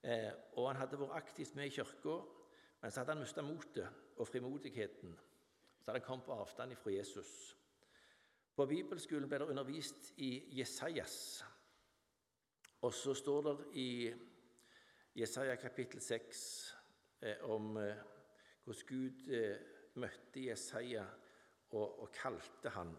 Eh, 0.03 0.31
og 0.57 0.67
han 0.69 0.79
hadde 0.79 0.99
vært 0.99 1.17
aktivt 1.17 1.55
med 1.55 1.69
i 1.69 1.73
kirka, 1.73 2.17
men 2.81 2.91
så 2.91 3.01
hadde 3.01 3.15
han 3.15 3.23
mista 3.23 3.43
motet 3.43 4.17
og 4.17 4.27
frimodigheten. 4.27 5.15
Så 5.79 5.87
hadde 5.87 5.99
han 5.99 6.07
kommet 6.07 6.25
på 6.25 6.35
avstand 6.35 6.75
fra 6.75 6.91
Jesus. 6.91 7.55
På 8.55 8.65
bibelskolen 8.67 9.29
ble 9.29 9.39
det 9.39 9.49
undervist 9.49 10.13
i 10.17 10.59
Jesajas. 10.59 11.43
Og 12.81 12.93
så 12.93 13.13
står 13.13 13.41
det 13.47 13.55
i 13.79 13.89
Jesaja 15.15 15.55
kapittel 15.55 16.01
6 16.01 16.75
eh, 17.21 17.43
om 17.43 17.77
eh, 17.77 17.95
hvordan 18.63 18.85
Gud 18.87 19.25
eh, 19.33 19.57
møtte 19.99 20.45
Jesaja 20.45 21.05
og, 21.71 22.01
og 22.01 22.11
kalte 22.11 22.69
han. 22.69 22.95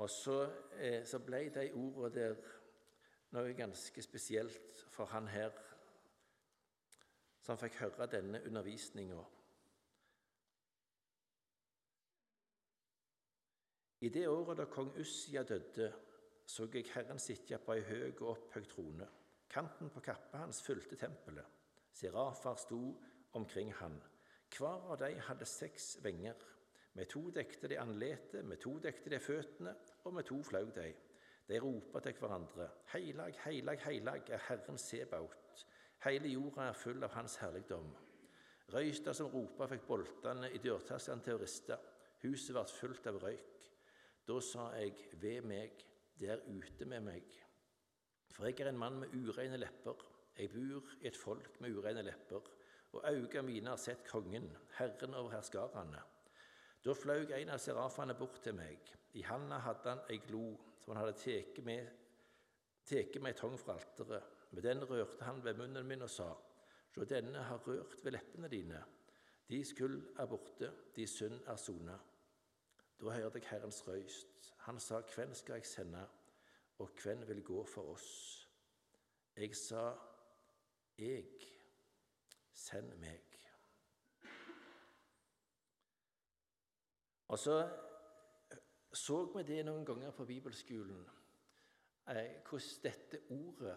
Og 0.00 0.10
så, 0.10 0.38
eh, 0.78 1.04
så 1.06 1.18
ble 1.18 1.42
de 1.54 1.66
ordene 1.72 2.14
der 2.14 2.38
noe 3.36 3.52
ganske 3.54 4.02
spesielt 4.02 4.86
for 4.90 5.10
han 5.12 5.28
her 5.30 5.52
som 7.44 7.58
fikk 7.58 7.78
høre 7.80 8.08
denne 8.10 8.40
undervisninga. 8.46 9.20
I 14.00 14.08
det 14.08 14.28
året 14.28 14.56
da 14.56 14.64
kong 14.64 14.94
Ussia 15.00 15.42
døde, 15.44 15.90
så 16.46 16.66
jeg 16.72 16.88
Herren 16.94 17.18
sitte 17.20 17.58
på 17.58 17.74
ei 17.76 17.82
høg 17.84 18.22
og 18.22 18.30
opphøyd 18.32 18.68
trone. 18.70 19.08
Kanten 19.50 19.90
på 19.90 20.00
kappa 20.00 20.44
hans 20.44 20.62
fulgte 20.62 20.96
tempelet. 20.96 21.46
Sirafar 21.92 22.56
sto 22.56 22.80
omkring 23.32 23.74
han. 23.74 24.00
Hver 24.50 24.90
av 24.90 24.98
dem 24.98 25.18
hadde 25.28 25.46
seks 25.46 25.96
venger. 26.04 26.38
Med 26.98 27.06
to 27.08 27.22
dekte 27.30 27.68
de 27.70 27.78
andletet, 27.78 28.44
med 28.44 28.58
to 28.58 28.74
dekte 28.82 29.12
de 29.12 29.20
føttene, 29.22 29.74
og 30.04 30.14
med 30.14 30.26
to 30.26 30.40
flaug 30.42 30.72
de. 30.74 30.88
De 31.48 31.58
ropa 31.62 32.00
til 32.02 32.18
hverandre. 32.18 32.66
Heilag, 32.92 33.38
heilag, 33.44 33.78
heilag 33.84 34.30
er 34.30 34.42
Herren 34.48 34.78
Sebaot. 34.78 35.64
Hele 36.04 36.32
jorda 36.32 36.68
er 36.68 36.78
full 36.78 37.02
av 37.04 37.14
Hans 37.14 37.36
herligdom. 37.42 37.90
Røysta 38.74 39.14
som 39.14 39.30
ropa, 39.30 39.66
fikk 39.70 39.86
boltene 39.86 40.50
i 40.54 40.60
dørterskelen 40.62 41.22
til 41.26 41.36
å 41.36 41.42
riste. 41.42 41.78
Huset 42.22 42.54
ble 42.54 42.64
fullt 42.70 43.08
av 43.10 43.18
røyk. 43.22 43.70
Da 44.26 44.38
sa 44.44 44.70
jeg, 44.78 44.94
ved 45.22 45.46
meg, 45.46 45.82
det 46.18 46.30
er 46.30 46.46
ute 46.46 46.86
med 46.86 47.06
meg. 47.06 47.34
For 48.34 48.46
jeg 48.46 48.60
er 48.62 48.70
en 48.70 48.78
mann 48.78 49.00
med 49.02 49.14
ureine 49.14 49.58
lepper. 49.58 50.06
Jeg 50.38 50.52
bor 50.54 50.94
i 51.00 51.08
et 51.10 51.18
folk 51.18 51.58
med 51.60 51.74
ureine 51.76 52.02
lepper 52.06 52.46
og 52.92 53.04
øynene 53.06 53.42
mine 53.42 53.70
har 53.70 53.76
sett 53.76 54.06
Kongen, 54.08 54.50
Herren 54.78 55.14
over 55.14 55.30
herskarene. 55.30 56.02
Da 56.84 56.94
flaug 56.96 57.30
en 57.36 57.52
av 57.54 57.60
serafene 57.60 58.16
bort 58.16 58.40
til 58.42 58.56
meg. 58.56 58.90
I 59.14 59.22
handa 59.26 59.58
hadde 59.60 59.90
han 59.92 60.04
ei 60.10 60.20
glo 60.24 60.54
som 60.80 60.94
han 60.94 61.02
hadde 61.02 61.18
tatt 61.20 61.58
med, 61.64 61.90
med 62.90 63.28
ei 63.30 63.36
tong 63.36 63.58
fra 63.60 63.76
alteret. 63.76 64.36
Med 64.50 64.64
den 64.66 64.82
rørte 64.82 65.24
han 65.24 65.44
ved 65.44 65.58
munnen 65.58 65.86
min 65.86 66.02
og 66.02 66.10
sa, 66.10 66.30
Sjå, 66.90 67.04
denne 67.06 67.44
har 67.46 67.60
rørt 67.66 68.00
ved 68.02 68.16
leppene 68.16 68.48
dine. 68.50 68.80
De 69.50 69.60
skyld 69.64 70.16
er 70.18 70.26
borte, 70.26 70.72
de 70.96 71.06
synd 71.06 71.44
er 71.46 71.58
sona. 71.58 71.94
Da 72.98 73.14
hørte 73.14 73.38
jeg 73.38 73.46
Herrens 73.50 73.84
røyst. 73.86 74.50
Han 74.66 74.80
sa, 74.82 75.00
Hvem 75.14 75.34
skal 75.34 75.60
jeg 75.60 75.66
sende, 75.66 76.02
og 76.78 76.90
hvem 77.02 77.22
vil 77.28 77.44
gå 77.44 77.64
for 77.64 77.92
oss? 77.92 78.10
Jeg 79.36 79.54
sa, 79.56 79.94
Jeg 80.98 81.24
Send 82.54 82.94
meg. 83.00 83.26
Og 87.30 87.38
så 87.38 87.60
så 88.92 89.20
vi 89.36 89.42
det 89.46 89.62
noen 89.66 89.84
ganger 89.86 90.10
på 90.10 90.24
bibelskolen, 90.26 91.04
eh, 92.10 92.40
hvordan 92.42 92.82
dette 92.82 93.20
ordet 93.30 93.76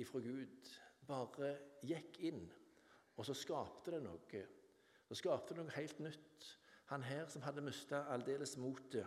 ifra 0.00 0.20
Gud 0.24 0.70
bare 1.06 1.50
gikk 1.84 2.20
inn, 2.24 2.46
og 3.16 3.26
så 3.26 3.34
skapte 3.36 3.92
det 3.92 4.00
noe. 4.02 4.44
Så 5.08 5.18
skapte 5.20 5.54
det 5.54 5.60
noe 5.60 5.76
helt 5.76 6.00
nytt. 6.00 6.48
Han 6.88 7.04
her 7.04 7.28
som 7.28 7.44
hadde 7.44 7.64
mista 7.64 8.06
aldeles 8.12 8.56
motet 8.56 9.06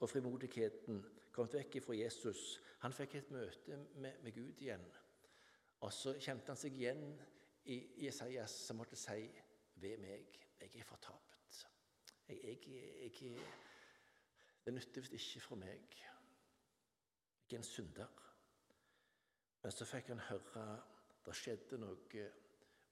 og 0.00 0.08
frimodigheten, 0.10 1.04
kom 1.32 1.48
vekk 1.52 1.76
ifra 1.76 1.96
Jesus, 1.96 2.60
han 2.80 2.92
fikk 2.92 3.14
et 3.14 3.30
møte 3.30 3.76
med, 3.96 4.20
med 4.22 4.32
Gud 4.32 4.60
igjen. 4.60 4.84
Og 5.80 5.92
så 5.92 6.14
kjente 6.20 6.52
han 6.52 6.60
seg 6.60 6.76
igjen 6.76 7.14
i 7.64 8.04
Jesajas 8.04 8.50
som 8.66 8.76
måtte 8.76 8.96
si 8.96 9.28
ved 9.80 9.98
meg, 10.02 10.40
jeg 10.60 10.76
er 10.80 10.88
fortapet. 10.88 11.60
Jeg, 12.28 12.40
jeg, 12.44 12.58
jeg, 13.02 13.38
det 14.64 14.74
nytter 14.74 15.00
visst 15.00 15.36
ikke 15.36 15.44
fra 15.44 15.58
meg. 15.60 15.96
Jeg 17.50 17.56
er 17.56 17.60
en 17.60 17.66
synder. 17.68 18.20
Men 19.62 19.72
så 19.72 19.88
fikk 19.88 20.12
han 20.12 20.22
høre 20.28 20.64
det 21.24 21.34
skjedde 21.36 21.78
noe, 21.80 22.24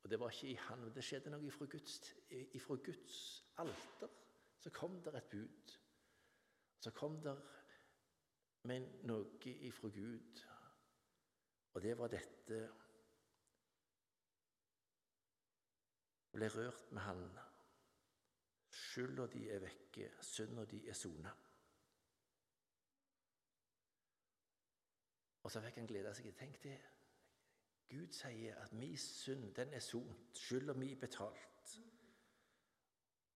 og 0.03 0.11
det 0.11 0.19
var 0.21 0.33
ikke 0.33 0.49
i 0.49 0.59
han, 0.67 0.81
men 0.81 0.95
det 0.97 1.05
skjedde 1.05 1.31
noe 1.35 1.45
ifra 1.47 1.67
Guds, 1.69 1.99
ifra 2.31 2.79
Guds 2.85 3.17
alter. 3.61 4.09
Så 4.59 4.71
kom 4.73 5.03
der 5.05 5.19
et 5.19 5.29
bud. 5.31 5.75
Så 6.81 6.91
kom 6.97 7.21
der 7.23 7.41
men 8.69 8.85
noe 9.09 9.53
ifra 9.67 9.91
Gud, 9.91 10.43
og 11.75 11.83
det 11.83 11.97
var 11.99 12.13
dette 12.13 12.61
ble 16.33 16.49
rørt 16.49 16.93
med 16.93 17.03
Han. 17.03 17.25
Skylda 18.73 19.27
de 19.27 19.51
er 19.53 19.61
vekke, 19.61 20.11
synda 20.25 20.65
de 20.65 20.89
er 20.89 20.97
sona. 20.97 21.33
Og 25.43 25.51
så 25.51 25.61
fikk 25.61 25.81
han 25.81 25.87
glede 25.91 26.15
seg. 26.15 26.31
Tenk 26.39 26.61
det. 26.63 26.77
Gud 27.91 28.13
sier 28.17 28.57
at 28.63 28.73
min 28.73 28.97
synd, 28.97 29.51
den 29.55 29.75
er 29.75 29.83
sont. 29.85 30.39
Skylda 30.39 30.73
mi 30.73 30.95
betalt. 30.95 31.75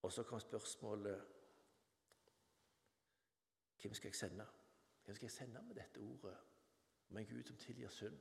Og 0.03 0.13
så 0.13 0.23
kom 0.23 0.41
spørsmålet 0.41 1.27
Hvem 3.83 3.95
skal 3.95 4.09
jeg 4.09 4.15
sende? 4.15 4.47
Hvem 5.05 5.15
skal 5.15 5.27
jeg 5.27 5.33
sende 5.33 5.63
med 5.63 5.75
dette 5.75 5.99
ordet 5.99 6.37
om 7.09 7.17
en 7.17 7.27
Gud 7.27 7.43
som 7.45 7.57
tilgir 7.57 7.89
synd? 7.89 8.19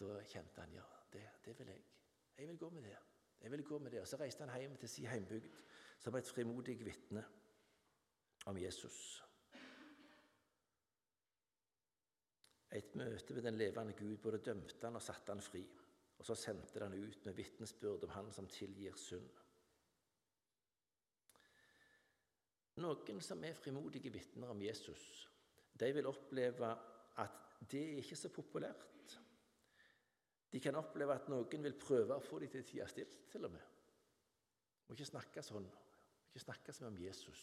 Da 0.00 0.22
kjente 0.24 0.60
han 0.60 0.72
ja, 0.72 0.82
det, 1.12 1.28
det 1.44 1.58
vil 1.58 1.66
jeg. 1.66 1.97
Jeg 2.38 2.48
vil 2.48 2.58
gå 2.58 2.70
med 2.70 2.82
det. 2.82 2.96
Jeg 3.40 3.50
vil 3.50 3.64
gå 3.64 3.78
med 3.78 3.90
det. 3.90 4.00
Og 4.00 4.08
Så 4.08 4.16
reiste 4.16 4.46
han 4.46 4.60
hjem 4.60 4.76
til 4.76 4.88
sin 4.88 5.06
heimbygd 5.06 5.56
som 5.98 6.14
et 6.16 6.26
frimodig 6.26 6.84
vitne 6.84 7.24
om 8.46 8.58
Jesus. 8.58 9.24
Et 12.72 12.94
møte 12.94 13.34
med 13.34 13.42
den 13.42 13.58
levende 13.58 13.92
Gud 13.92 14.16
både 14.16 14.38
dømte 14.38 14.86
han 14.86 14.96
og 14.96 15.02
satte 15.02 15.32
han 15.32 15.42
fri. 15.42 15.64
Og 16.18 16.26
så 16.26 16.34
sendte 16.34 16.82
han 16.82 16.94
ut 16.94 17.24
med 17.24 17.34
vitnesbyrd 17.34 18.04
om 18.04 18.10
Han 18.10 18.32
som 18.32 18.46
tilgir 18.46 18.96
synd. 18.98 19.28
Noen 22.82 23.20
som 23.20 23.42
er 23.44 23.58
frimodige 23.58 24.12
vitner 24.14 24.50
om 24.50 24.62
Jesus, 24.62 25.28
de 25.80 25.92
vil 25.94 26.06
oppleve 26.06 26.70
at 27.18 27.56
det 27.70 27.82
er 27.82 28.02
ikke 28.02 28.16
så 28.16 28.30
populært. 28.30 28.97
De 30.52 30.60
kan 30.60 30.78
oppleve 30.80 31.14
at 31.14 31.28
noen 31.28 31.64
vil 31.64 31.76
prøve 31.80 32.16
å 32.16 32.24
få 32.24 32.38
dem 32.40 32.52
til 32.52 32.64
tie 32.64 32.86
stilt, 32.88 33.26
til 33.32 33.44
og 33.44 33.52
med. 33.52 33.64
Må 34.88 34.96
ikke 34.96 35.10
snakke 35.10 35.44
sånn. 35.44 35.66
Må 35.68 36.30
ikke 36.32 36.46
snakke 36.46 36.72
som 36.72 36.88
om 36.88 37.00
Jesus. 37.02 37.42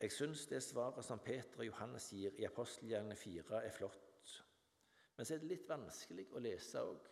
Jeg 0.00 0.12
syns 0.12 0.48
det 0.50 0.58
svaret 0.64 1.06
som 1.06 1.22
Peter 1.22 1.62
og 1.62 1.68
Johannes 1.68 2.08
gir 2.12 2.34
i 2.40 2.46
Apostelgjerningen 2.48 3.16
4, 3.16 3.60
er 3.62 3.74
flott. 3.74 4.32
Men 5.14 5.26
så 5.26 5.36
er 5.36 5.44
det 5.44 5.52
litt 5.52 5.68
vanskelig 5.70 6.26
å 6.34 6.42
lese 6.42 6.82
òg. 6.82 7.10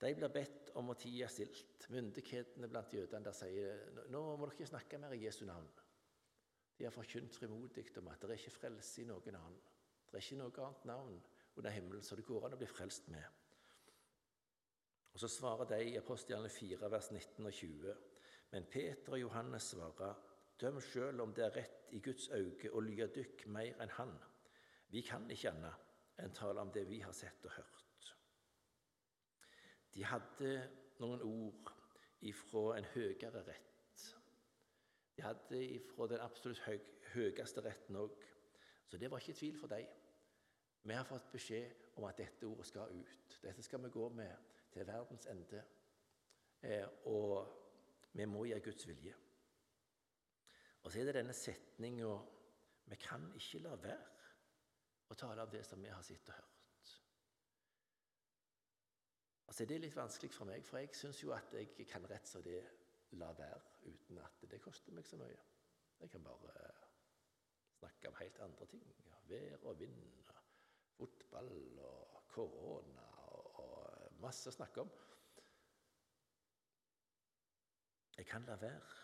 De 0.00 0.14
blir 0.16 0.32
bedt 0.32 0.70
om 0.80 0.88
å 0.88 0.96
tie 0.96 1.28
stilt. 1.28 1.84
Myndighetene 1.92 2.70
blant 2.72 2.94
jødene 2.96 3.26
der 3.26 3.36
sier 3.36 3.82
nå 4.08 4.22
må 4.24 4.46
dere 4.46 4.56
ikke 4.56 4.70
snakke 4.70 5.00
mer 5.02 5.12
i 5.12 5.20
Jesu 5.26 5.42
navn. 5.44 5.68
De 6.78 6.86
har 6.86 6.94
forkynt 6.94 7.36
frimodig 7.36 7.84
om 8.00 8.08
at 8.08 8.22
det 8.24 8.32
er 8.32 8.40
ikke 8.40 8.56
frelse 8.56 9.02
i 9.02 9.08
noen 9.10 9.36
annen. 9.36 9.60
Det 10.08 10.16
er 10.16 10.24
ikke 10.24 10.40
noe 10.40 10.64
annet 10.64 10.88
navn 10.88 11.20
under 11.56 11.70
himmelen 11.70 12.02
så 12.02 12.16
det 12.16 12.26
går 12.26 12.46
an 12.46 12.56
å 12.56 12.60
bli 12.60 12.68
frelst 12.70 13.08
med. 13.08 13.24
Og 15.12 15.20
Så 15.20 15.28
svarer 15.28 15.66
de 15.68 15.80
i 15.90 15.96
apostelgjerningene 15.98 16.78
4, 16.78 16.90
vers 16.90 17.10
19 17.10 17.46
og 17.46 17.52
20. 17.52 17.94
Men 18.50 18.66
Peter 18.70 19.12
og 19.12 19.20
Johannes 19.20 19.62
svarer, 19.62 20.14
døm 20.60 20.80
sjøl 20.80 21.20
om 21.20 21.34
det 21.34 21.44
er 21.44 21.56
rett 21.56 21.94
i 21.96 22.00
Guds 22.04 22.28
øyne 22.28 22.70
å 22.72 22.82
lye 22.84 23.08
dykk 23.14 23.46
mer 23.46 23.82
enn 23.82 23.94
Han. 23.98 24.14
Vi 24.90 25.02
kan 25.06 25.28
ikke 25.30 25.50
annet 25.50 26.20
enn 26.20 26.34
tale 26.36 26.60
om 26.60 26.70
det 26.74 26.86
vi 26.88 27.00
har 27.00 27.14
sett 27.16 27.44
og 27.44 27.54
hørt. 27.56 28.10
De 29.94 30.04
hadde 30.06 30.50
noen 31.02 31.22
ord 31.26 31.72
ifra 32.26 32.76
en 32.76 32.88
høyere 32.94 33.42
rett. 33.46 34.04
De 35.16 35.24
hadde 35.24 35.62
ifra 35.76 36.06
den 36.10 36.22
absolutt 36.24 36.62
høyeste 37.14 37.64
retten 37.64 37.98
òg. 38.00 38.14
Så 38.86 38.98
det 38.98 39.10
var 39.10 39.22
ikke 39.22 39.38
tvil 39.38 39.58
for 39.58 39.70
dem. 39.70 39.86
Vi 40.82 40.94
har 40.94 41.04
fått 41.04 41.32
beskjed 41.32 41.96
om 41.96 42.06
at 42.08 42.18
dette 42.18 42.46
ordet 42.48 42.66
skal 42.66 42.94
ut. 42.96 43.38
Dette 43.42 43.62
skal 43.62 43.82
vi 43.84 43.90
gå 43.92 44.08
med 44.08 44.36
til 44.72 44.86
verdens 44.86 45.26
ende. 45.28 45.64
Eh, 46.62 46.86
og 47.04 48.12
vi 48.12 48.24
må 48.24 48.44
gjøre 48.44 48.64
Guds 48.64 48.86
vilje. 48.88 49.14
Og 50.82 50.92
så 50.92 51.00
er 51.00 51.10
det 51.10 51.18
denne 51.20 51.36
setninga 51.36 52.18
Vi 52.90 52.96
kan 52.98 53.28
ikke 53.38 53.58
la 53.62 53.76
være 53.78 54.30
å 55.12 55.14
tale 55.14 55.44
om 55.44 55.50
det 55.50 55.60
som 55.66 55.82
vi 55.82 55.90
har 55.92 56.02
sett 56.02 56.28
og 56.28 56.34
hørt. 56.34 56.94
Altså, 59.46 59.64
Det 59.64 59.76
er 59.76 59.82
litt 59.84 59.96
vanskelig 59.96 60.32
for 60.34 60.44
meg, 60.44 60.64
for 60.66 60.78
jeg 60.78 60.94
syns 60.94 61.22
jo 61.22 61.32
at 61.36 61.54
jeg 61.54 61.86
kan 61.86 62.06
rett 62.10 62.26
som 62.26 62.42
det 62.42 62.62
la 63.18 63.32
være 63.32 63.60
uten 63.82 64.18
at 64.18 64.42
det 64.50 64.60
koster 64.62 64.92
meg 64.92 65.06
så 65.06 65.18
mye. 65.20 65.38
Jeg 66.00 66.10
kan 66.10 66.24
bare 66.24 66.70
snakke 67.78 68.08
om 68.08 68.18
helt 68.20 68.38
andre 68.38 68.66
ting. 68.66 68.84
Vær 69.28 69.56
og 69.62 69.78
vind, 69.78 69.96
fotball 71.00 71.52
og 71.88 72.24
korona 72.28 73.06
og, 73.32 73.60
og 73.64 74.20
masse 74.22 74.50
å 74.50 74.54
snakke 74.54 74.84
om. 74.84 74.90
Jeg 78.20 78.28
kan 78.28 78.44
la 78.44 78.56
være. 78.60 78.96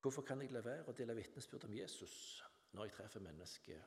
Hvorfor 0.00 0.22
kan 0.22 0.40
jeg 0.42 0.52
la 0.54 0.62
være 0.62 0.86
å 0.86 0.94
dele 0.94 1.16
vitnesbyrd 1.18 1.66
om 1.66 1.74
Jesus 1.74 2.14
når 2.72 2.86
jeg 2.86 2.94
treffer 2.94 3.24
mennesker? 3.24 3.80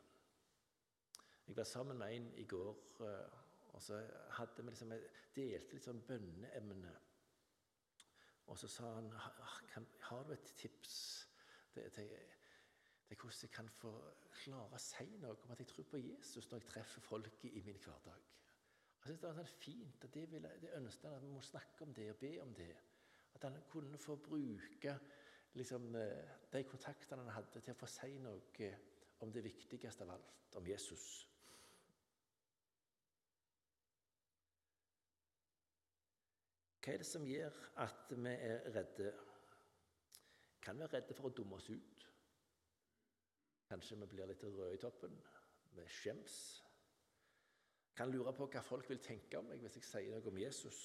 Jeg 1.47 1.55
var 1.57 1.69
sammen 1.69 1.97
med 1.97 2.15
en 2.15 2.27
i 2.37 2.43
går, 2.45 2.75
eh, 3.07 3.39
og 3.71 3.81
så 3.81 4.01
hadde 4.37 4.65
vi 4.65 4.69
liksom, 4.69 4.91
delte 5.35 5.77
litt 5.77 5.87
sånn 5.87 6.03
bønneemne. 6.07 6.91
Og 8.51 8.59
så 8.59 8.67
sa 8.67 8.91
han 8.99 9.87
har 10.09 10.27
du 10.27 10.33
et 10.35 10.53
tips 10.59 10.95
til, 11.73 12.11
til, 13.11 13.17
er 13.17 13.21
hvordan 13.21 13.41
jeg 13.41 13.51
kan 13.51 13.69
få 13.69 13.91
klare 14.31 14.75
å 14.75 14.79
si 14.79 15.07
noe 15.19 15.35
om 15.43 15.51
at 15.51 15.59
jeg 15.59 15.67
tror 15.67 15.87
på 15.91 15.99
Jesus 15.99 16.47
når 16.49 16.61
jeg 16.61 16.67
treffer 16.67 17.01
folket 17.01 17.51
i 17.51 17.61
min 17.61 17.79
hverdag. 17.83 18.21
Jeg 19.01 19.07
synes 19.07 19.19
Det 19.19 19.27
var 19.27 19.35
sånn 19.35 19.57
fint, 19.59 20.03
at 20.03 20.13
det, 20.13 20.31
ville, 20.31 20.51
det 20.61 20.75
ønsket 20.77 21.09
han 21.09 21.17
at 21.17 21.25
vi 21.25 21.33
må 21.33 21.41
snakke 21.41 21.83
om 21.83 21.93
det 21.93 22.11
og 22.11 22.19
be 22.21 22.31
om 22.41 22.53
det. 22.53 22.75
At 23.35 23.43
han 23.43 23.57
kunne 23.69 23.97
få 23.97 24.15
bruke 24.15 24.99
liksom, 25.53 25.95
eh, 25.95 26.29
de 26.53 26.63
kontaktene 26.63 27.23
han 27.25 27.33
hadde, 27.33 27.59
til 27.59 27.73
å 27.73 27.79
få 27.79 27.89
si 27.89 28.13
noe 28.21 28.71
om 29.21 29.31
det 29.31 29.43
viktigste 29.43 30.05
av 30.05 30.13
alt, 30.15 30.55
om 30.55 30.67
Jesus. 30.67 31.07
Hva 36.81 36.93
er 36.93 37.01
det 37.01 37.09
som 37.09 37.25
gjør 37.25 37.57
at 37.83 38.15
vi 38.15 38.37
er 38.37 38.71
redde? 38.73 39.11
Kan 40.61 40.77
vi 40.77 40.85
være 40.85 41.01
redde 41.01 41.17
for 41.17 41.29
å 41.29 41.35
dumme 41.35 41.57
oss 41.57 41.69
ut? 41.69 42.10
Kanskje 43.71 43.95
vi 44.01 44.11
blir 44.11 44.27
litt 44.27 44.43
røde 44.43 44.73
i 44.75 44.81
toppen? 44.81 45.15
Vi 45.71 45.87
skjems? 45.87 46.41
kan 48.01 48.11
lure 48.11 48.33
på 48.33 48.47
hva 48.49 48.61
folk 48.65 48.89
vil 48.89 49.01
tenke 49.03 49.37
om 49.37 49.49
meg 49.51 49.61
hvis 49.61 49.77
jeg 49.77 49.85
sier 49.85 50.13
noe 50.15 50.31
om 50.31 50.39
Jesus. 50.41 50.81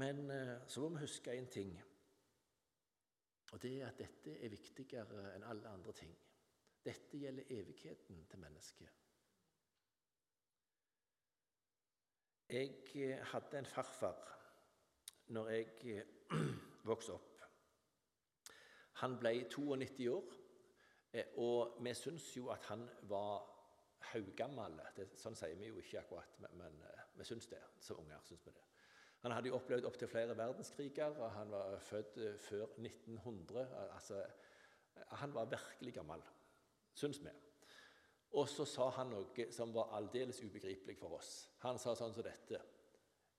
Men 0.00 0.28
eh, 0.30 0.56
så 0.70 0.84
må 0.84 0.92
vi 0.94 1.02
huske 1.02 1.34
én 1.34 1.48
ting, 1.50 1.72
og 3.50 3.62
det 3.62 3.72
er 3.80 3.88
at 3.88 3.98
dette 3.98 4.36
er 4.38 4.52
viktigere 4.52 5.32
enn 5.34 5.46
alle 5.50 5.72
andre 5.74 5.94
ting. 5.98 6.12
Dette 6.86 7.18
gjelder 7.18 7.50
evigheten 7.50 8.22
til 8.30 8.42
mennesket. 8.44 9.00
Jeg 12.50 12.78
eh, 12.94 13.18
hadde 13.32 13.58
en 13.58 13.72
farfar 13.72 14.22
når 15.34 15.50
jeg 15.56 15.98
eh, 15.98 16.46
vokste 16.92 17.18
opp. 17.18 17.29
Han 19.00 19.16
ble 19.20 19.32
92 19.48 20.08
år, 20.12 20.36
og 21.42 21.80
vi 21.84 21.94
syns 21.96 22.28
jo 22.36 22.50
at 22.52 22.66
han 22.70 22.84
var 23.10 23.46
haugammel. 24.12 24.78
Sånn 25.18 25.36
sier 25.38 25.56
vi 25.58 25.70
jo 25.70 25.80
ikke 25.80 26.00
akkurat, 26.02 26.36
men, 26.56 26.80
uh, 26.84 27.04
vi 27.18 27.26
syns 27.28 27.48
det. 27.50 27.60
Som 27.80 28.02
unger 28.02 28.20
Synes 28.26 28.46
vi 28.46 28.54
det. 28.54 28.66
Han 29.20 29.34
hadde 29.36 29.50
jo 29.50 29.58
opplevd 29.58 29.84
opptil 29.88 30.08
flere 30.08 30.36
verdenskriger, 30.36 31.16
og 31.20 31.32
han 31.36 31.52
var 31.52 31.78
født 31.84 32.18
uh, 32.22 32.34
før 32.40 32.66
1900. 32.78 33.66
Altså, 33.90 34.24
han 35.22 35.34
var 35.34 35.50
virkelig 35.52 35.94
gammel, 35.94 36.22
syns 36.94 37.20
vi. 37.24 37.32
Og 38.38 38.48
så 38.48 38.64
sa 38.68 38.88
han 38.94 39.10
noe 39.10 39.46
som 39.50 39.72
var 39.74 39.90
aldeles 39.98 40.38
ubegripelig 40.44 40.96
for 41.00 41.16
oss. 41.18 41.48
Han 41.64 41.80
sa 41.82 41.96
sånn 41.98 42.14
som 42.14 42.26
dette 42.26 42.60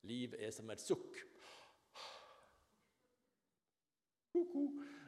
Liv 0.09 0.33
er 0.33 0.49
som 0.49 0.69
et 0.73 0.81
sukk. 0.81 1.19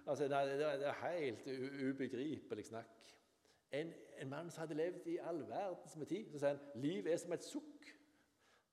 Altså, 0.06 0.24
det, 0.24 0.32
det, 0.32 0.60
det 0.60 0.88
er 0.88 1.12
helt 1.12 1.48
ubegripelig 1.89 2.66
snakk. 2.66 3.00
En, 3.72 3.94
en, 4.18 4.30
mann 4.30 4.52
som 4.52 4.62
hadde 4.62 4.78
levd 4.78 5.08
i 5.08 5.18
all 5.18 5.39
verdens 5.50 5.96
med 5.96 6.06
tid. 6.06 6.32
Så 6.32 6.39
sier 6.39 6.58
han 6.58 6.82
liv 6.82 7.08
er 7.08 7.18
som 7.18 7.34
et 7.34 7.46
sukk. 7.46 7.88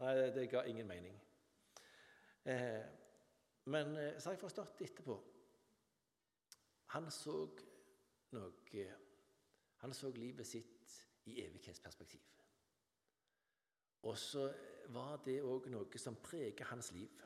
Nei, 0.01 0.15
det 0.35 0.49
ga 0.51 0.65
ingen 0.69 0.89
mening. 0.89 1.17
Eh, 2.45 2.83
men 3.65 3.97
eh, 3.97 4.19
så 4.19 4.31
har 4.31 4.37
jeg 4.37 4.41
forstått 4.41 4.81
etterpå 4.81 5.15
Han 6.95 7.11
så 7.13 7.35
noe 8.33 8.85
Han 9.83 9.93
så 9.93 10.11
livet 10.17 10.47
sitt 10.47 10.95
i 11.29 11.37
evighetsperspektiv. 11.45 12.21
Og 14.03 14.19
så 14.19 14.49
var 14.89 15.21
det 15.25 15.43
òg 15.45 15.69
noe 15.71 16.01
som 16.01 16.17
preget 16.25 16.67
hans 16.73 16.93
liv. 16.93 17.23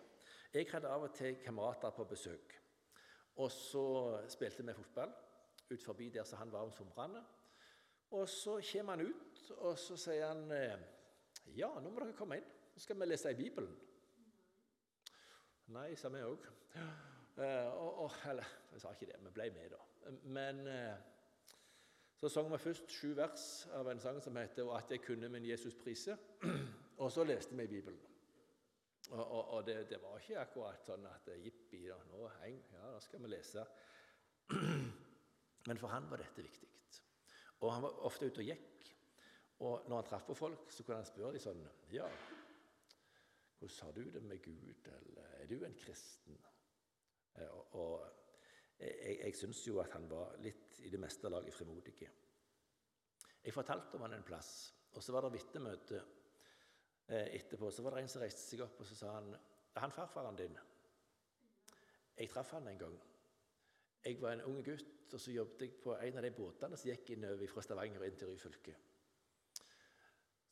Jeg 0.55 0.69
hadde 0.71 0.91
av 0.91 1.07
og 1.07 1.15
til 1.15 1.39
kamerater 1.43 1.91
på 1.91 2.05
besøk. 2.05 2.64
Og 3.37 3.51
så 3.51 3.87
spilte 4.31 4.63
vi 4.63 4.75
fotball 4.77 5.15
ut 5.71 5.83
forbi 5.83 6.09
der 6.15 6.25
som 6.25 6.39
han 6.39 6.53
var 6.53 6.67
om 6.67 6.73
somrene. 6.73 7.25
Og 8.11 8.29
så 8.29 8.61
kommer 8.73 8.97
han 8.97 9.07
ut, 9.07 9.51
og 9.57 9.79
så 9.79 9.97
sier 9.99 10.29
han 10.29 10.51
eh, 10.53 10.77
Ja, 11.57 11.73
nå 11.81 11.91
må 11.91 12.01
dere 12.01 12.15
komme 12.17 12.39
inn. 12.39 12.47
Nå 12.75 12.83
skal 12.83 12.99
vi 13.01 13.09
lese 13.09 13.33
i 13.33 13.39
Bibelen. 13.39 13.75
Nei, 15.75 15.95
sa 15.97 16.11
vi 16.13 16.23
òg. 16.23 16.47
Uh, 17.35 18.15
eller, 18.31 18.47
jeg 18.73 18.83
sa 18.83 18.93
ikke 18.95 19.09
det, 19.11 19.19
vi 19.25 19.33
ble 19.35 19.49
med, 19.55 19.75
da. 19.75 20.13
Men 20.31 20.61
uh, 20.69 20.95
så 22.21 22.31
sang 22.31 22.51
vi 22.53 22.61
først 22.63 22.93
sju 22.95 23.15
vers 23.19 23.47
av 23.75 23.91
en 23.91 24.01
sang 24.01 24.21
som 24.23 24.37
heter 24.37 24.63
'Og 24.63 24.77
at 24.79 24.91
jeg 24.91 25.03
kunne 25.03 25.29
min 25.29 25.47
Jesus 25.47 25.75
prise'. 25.75 26.17
og 27.03 27.13
så 27.13 27.25
leste 27.25 27.57
vi 27.57 27.65
i 27.65 27.67
Bibelen. 27.67 28.01
Og, 29.15 29.53
og, 29.55 29.67
det, 29.67 29.77
det, 29.91 30.01
var 30.03 30.19
ikke 30.19 30.41
akkurat 30.43 30.87
sånn 30.89 31.05
at 31.07 31.29
jippi, 31.39 31.85
nå, 32.11 32.23
heng, 32.41 32.57
ja, 32.75 32.89
da 32.97 33.03
skal 33.03 33.23
vi 33.23 33.31
lese. 33.31 33.63
Men 35.69 35.79
for 35.81 35.93
han 35.93 36.09
var 36.11 36.23
dette 36.23 36.43
viktig. 36.43 36.71
Og 37.63 37.71
han 37.71 37.85
var 37.85 38.01
ofte 38.09 38.27
ute 38.27 38.43
og 38.43 38.49
gikk. 38.51 38.89
Og 39.65 39.87
når 39.89 40.01
han 40.01 40.09
traff 40.09 40.27
på 40.27 40.35
folk, 40.37 40.73
så 40.75 40.83
kunne 40.83 40.99
han 40.99 41.09
spørre 41.09 41.37
dem 41.37 41.45
sånn 41.45 41.63
Ja, 41.95 42.09
hvordan 43.61 43.87
har 43.87 43.95
du 43.97 44.03
det 44.17 44.25
med 44.27 44.43
Gud? 44.43 44.91
Eller 44.99 45.39
er 45.39 45.47
du 45.49 45.63
en 45.63 45.79
kristen? 45.79 46.41
Eh, 47.39 47.49
og, 47.49 47.79
og 47.79 48.83
jeg, 48.83 49.15
jeg 49.21 49.39
syns 49.39 49.63
jo 49.69 49.79
at 49.81 49.95
han 49.95 50.11
var 50.11 50.35
litt 50.43 50.83
i 50.85 50.91
det 50.93 51.01
meste 51.01 51.31
laget 51.31 51.55
frimodig. 51.55 51.95
Jeg 53.45 53.55
fortalte 53.55 53.97
om 53.97 54.05
han 54.09 54.19
en 54.19 54.27
plass, 54.27 54.75
og 54.93 55.03
så 55.05 55.15
var 55.15 55.25
det 55.29 55.39
vitnemøte 55.39 56.03
eh, 56.03 56.21
etterpå. 57.09 57.71
Så 57.71 57.83
var 57.83 57.95
det 57.95 58.05
en 58.05 58.09
som 58.09 58.23
reiste 58.23 58.43
seg 58.43 58.63
opp 58.65 58.81
og 58.81 58.89
så 58.89 58.97
sa 58.99 59.17
han, 59.19 59.35
er 59.35 59.81
han 59.81 59.93
farfaren 59.93 60.39
din. 60.39 60.57
Jeg 62.17 62.31
traff 62.31 62.53
han 62.55 62.69
en 62.69 62.79
gang. 62.79 62.97
Jeg 64.05 64.21
var 64.21 64.33
en 64.33 64.45
ung 64.47 64.61
gutt, 64.65 65.15
og 65.15 65.21
så 65.21 65.33
jobbet 65.33 65.63
jeg 65.63 65.79
på 65.83 65.95
en 65.97 66.19
av 66.19 66.23
de 66.27 66.31
båtene 66.37 66.77
som 66.77 66.91
gikk 66.91 67.15
innover 67.15 67.51
fra 67.51 67.63
Stavanger 67.65 68.05
inn 68.07 68.19
til 68.19 68.31
Ryfylke. 68.31 68.75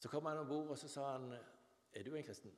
Så 0.02 0.10
kom 0.10 0.26
han 0.26 0.40
om 0.40 0.48
bord, 0.48 0.72
og 0.74 0.78
så 0.78 0.88
sa 0.88 1.12
han, 1.12 1.32
'Er 1.92 2.02
du 2.02 2.14
en 2.14 2.24
kristen?' 2.24 2.56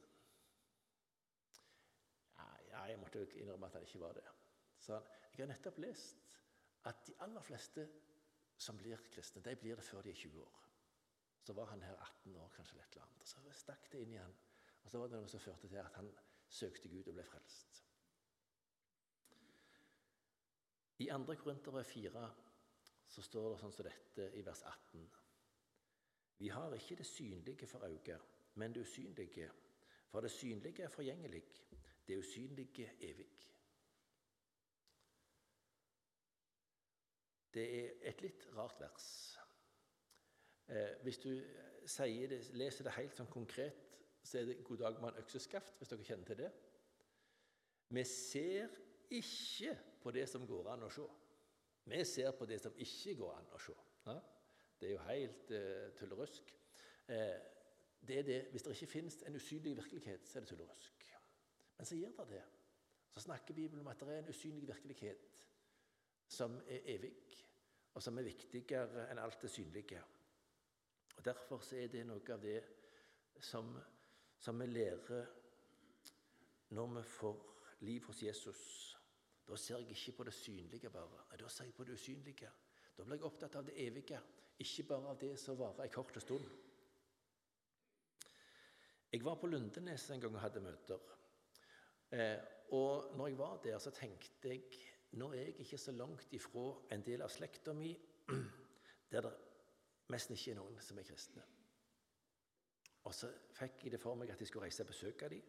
Ja, 2.70 2.82
jeg 2.84 2.98
måtte 2.98 3.26
innrømme 3.34 3.66
at 3.66 3.72
han 3.72 3.82
ikke 3.82 4.00
var 4.00 4.12
det. 4.12 4.24
Så 4.78 4.86
sa 4.86 4.92
han, 4.92 5.02
'Jeg 5.02 5.46
har 5.46 5.54
nettopp 5.54 5.78
lest 5.78 6.38
at 6.84 7.06
de 7.06 7.14
aller 7.20 7.42
fleste 7.42 7.88
som 8.58 8.78
blir 8.78 8.96
kristne, 9.10 9.42
de 9.42 9.56
blir 9.56 9.74
det 9.74 9.84
før 9.84 10.02
de 10.02 10.10
er 10.10 10.14
20 10.14 10.42
år.' 10.42 10.63
Så 11.44 11.52
var 11.52 11.68
han 11.70 11.82
her 11.82 11.96
18 12.00 12.36
år, 12.36 12.48
kanskje 12.56 12.74
eller 12.74 12.84
et 12.84 12.92
eller 12.96 13.06
annet. 13.06 13.20
Og 13.20 13.28
så 13.28 13.56
stakk 13.60 13.90
det 13.92 14.00
inn 14.00 14.14
i 14.14 14.20
han. 14.20 14.36
Og 14.84 14.90
så 14.90 15.00
var 15.00 15.10
det 15.10 15.20
noe 15.20 15.32
som 15.32 15.42
førte 15.44 15.68
til 15.68 15.80
at 15.80 15.98
han 15.98 16.08
søkte 16.48 16.88
Gud 16.88 17.08
og 17.08 17.18
ble 17.18 17.24
frelst. 17.28 17.82
I 20.98 21.10
2. 21.10 21.34
Korinterbrev 21.42 21.84
4 21.84 22.24
så 23.14 23.22
står 23.22 23.50
det 23.50 23.60
sånn 23.60 23.74
som 23.74 23.86
dette 23.86 24.30
i 24.38 24.42
vers 24.46 24.62
18. 24.70 25.04
Vi 26.38 26.48
har 26.48 26.74
ikke 26.74 26.96
det 26.98 27.06
synlige 27.06 27.66
for 27.66 27.84
øyet, 27.86 28.20
men 28.54 28.74
det 28.74 28.86
usynlige. 28.86 29.50
For 30.10 30.20
det 30.20 30.30
synlige 30.30 30.82
er 30.82 30.88
forgjengelig, 30.88 31.42
det 32.08 32.18
usynlige 32.18 32.90
evig. 33.00 33.30
Det 37.54 37.64
er 37.78 37.90
et 38.10 38.22
litt 38.22 38.46
rart 38.56 38.80
vers. 38.80 39.08
Eh, 40.68 41.02
hvis 41.02 41.18
du 41.18 41.30
det, 41.30 42.38
leser 42.56 42.86
det 42.86 42.94
helt 42.96 43.16
sånn 43.16 43.30
konkret, 43.30 43.82
så 44.24 44.38
er 44.38 44.46
det 44.48 44.64
'God 44.64 44.78
dag, 44.80 45.00
mann, 45.00 45.18
økseskaft', 45.20 45.76
hvis 45.78 45.88
dere 45.88 46.04
kjenner 46.04 46.24
til 46.24 46.38
det. 46.38 46.52
Vi 47.88 48.04
ser 48.04 48.68
ikke 49.10 49.78
på 50.00 50.10
det 50.10 50.28
som 50.28 50.46
går 50.46 50.70
an 50.72 50.82
å 50.82 50.90
se. 50.90 51.04
Vi 51.84 52.04
ser 52.04 52.30
på 52.30 52.46
det 52.46 52.60
som 52.60 52.72
ikke 52.76 53.14
går 53.14 53.34
an 53.36 53.50
å 53.52 53.58
se. 53.60 53.76
Ja? 54.06 54.18
Det 54.80 54.88
er 54.88 54.92
jo 54.92 55.04
helt 55.08 55.50
eh, 55.50 55.92
tullerusk. 55.98 56.54
Eh, 57.08 57.36
det 58.08 58.18
er 58.18 58.22
det. 58.22 58.40
Hvis 58.50 58.62
det 58.62 58.70
ikke 58.70 58.92
finnes 58.92 59.22
en 59.22 59.36
usynlig 59.36 59.76
virkelighet, 59.76 60.28
så 60.28 60.38
er 60.38 60.40
det 60.44 60.48
tullerusk. 60.48 61.04
Men 61.76 61.86
så 61.86 61.96
gjør 61.96 62.16
det 62.18 62.28
det. 62.28 62.42
Så 63.14 63.20
snakker 63.20 63.54
Bibelen 63.54 63.80
om 63.80 63.88
at 63.92 64.00
det 64.00 64.08
er 64.08 64.18
en 64.18 64.28
usynlig 64.28 64.68
virkelighet 64.68 65.44
som 66.28 66.56
er 66.66 66.80
evig, 66.96 67.12
og 67.94 68.02
som 68.02 68.18
er 68.18 68.26
viktigere 68.26 69.06
enn 69.10 69.20
alt 69.22 69.42
det 69.42 69.50
synlige. 69.50 70.00
Og 71.16 71.24
Derfor 71.24 71.58
så 71.62 71.76
er 71.76 71.88
det 71.88 72.04
noe 72.06 72.32
av 72.32 72.42
det 72.42 72.58
som, 73.40 73.74
som 74.38 74.60
vi 74.60 74.66
lærer 74.66 75.26
når 76.74 76.94
vi 76.96 77.02
får 77.08 77.40
liv 77.86 78.06
hos 78.08 78.22
Jesus. 78.22 78.62
Da 79.46 79.56
ser 79.56 79.82
jeg 79.82 79.90
ikke 79.92 80.16
på 80.18 80.24
det 80.24 80.34
synlige 80.34 80.90
bare, 80.90 81.24
da 81.38 81.48
ser 81.48 81.68
jeg 81.68 81.74
på 81.76 81.84
det 81.84 81.98
usynlige. 81.98 82.50
Da 82.96 83.04
blir 83.04 83.18
jeg 83.18 83.26
opptatt 83.26 83.56
av 83.58 83.66
det 83.66 83.76
evige, 83.82 84.20
ikke 84.58 84.86
bare 84.88 85.12
av 85.12 85.18
det 85.20 85.34
som 85.40 85.58
varer 85.58 85.84
en 85.84 85.92
kort 85.92 86.16
stund. 86.22 86.46
Jeg 89.12 89.22
var 89.24 89.36
på 89.38 89.46
Lundenes 89.46 90.08
en 90.10 90.22
gang 90.22 90.34
og 90.34 90.42
hadde 90.42 90.62
møter. 90.62 91.10
Eh, 92.10 92.38
og 92.74 93.14
når 93.16 93.28
jeg 93.28 93.38
var 93.38 93.60
der, 93.62 93.78
så 93.78 93.92
tenkte 93.94 94.50
jeg 94.50 94.64
nå 95.18 95.28
er 95.30 95.44
jeg 95.44 95.60
ikke 95.62 95.78
så 95.78 95.92
langt 95.94 96.32
ifra 96.34 96.64
en 96.94 97.02
del 97.06 97.22
av 97.22 97.30
slekta 97.30 97.74
mi 97.76 97.92
der 99.12 99.28
det 99.28 99.32
nesten 100.12 100.36
ikke 100.36 100.56
noen 100.58 100.80
som 100.84 100.98
er 100.98 101.06
kristne. 101.08 101.44
Og 103.04 103.14
så 103.14 103.28
fikk 103.52 103.84
jeg 103.84 103.94
det 103.94 104.00
for 104.00 104.16
meg 104.16 104.32
at 104.32 104.40
jeg 104.40 104.48
skulle 104.48 104.64
reise 104.64 104.82
og 104.82 104.90
besøke 104.92 105.28
dem. 105.28 105.42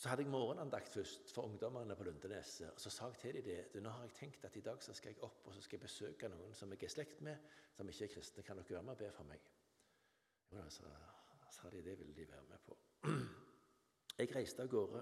Så 0.00 0.08
hadde 0.08 0.24
jeg 0.24 0.32
morgenandakt 0.32 0.88
først 0.88 1.32
for 1.34 1.42
ungdommene 1.42 1.96
på 1.96 2.04
Lundeneset. 2.04 2.70
Og 2.70 2.80
så 2.80 2.90
sa 2.90 3.10
jeg 3.10 3.18
til 3.20 3.34
dem 3.34 3.44
det. 3.44 3.82
Nå 3.82 3.90
har 3.90 4.06
jeg 4.06 4.14
tenkt 4.16 4.44
at 4.44 4.56
i 4.56 4.62
dag 4.64 4.82
så 4.82 4.94
skal 4.96 5.12
jeg 5.12 5.22
opp 5.22 5.46
og 5.46 5.54
så 5.54 5.60
skal 5.60 5.76
jeg 5.76 5.82
besøke 5.82 6.30
noen 6.32 6.54
som 6.56 6.72
jeg 6.72 6.82
er 6.88 6.94
slekt 6.94 7.20
med, 7.20 7.36
som 7.76 7.88
ikke 7.88 8.06
er 8.06 8.14
kristne. 8.14 8.42
Kan 8.42 8.56
dere 8.56 8.70
være 8.70 8.82
med 8.82 8.92
og 8.96 9.02
be 9.02 9.10
for 9.12 9.28
meg? 9.28 9.44
Jo 10.50 10.64
så 10.72 10.88
sa 11.50 11.70
de 11.70 11.82
det 11.84 11.98
ville 11.98 12.16
de 12.16 12.28
være 12.28 12.48
med 12.48 12.58
på. 12.66 12.78
Jeg 14.18 14.34
reiste 14.36 14.62
av 14.62 14.68
gårde, 14.68 15.00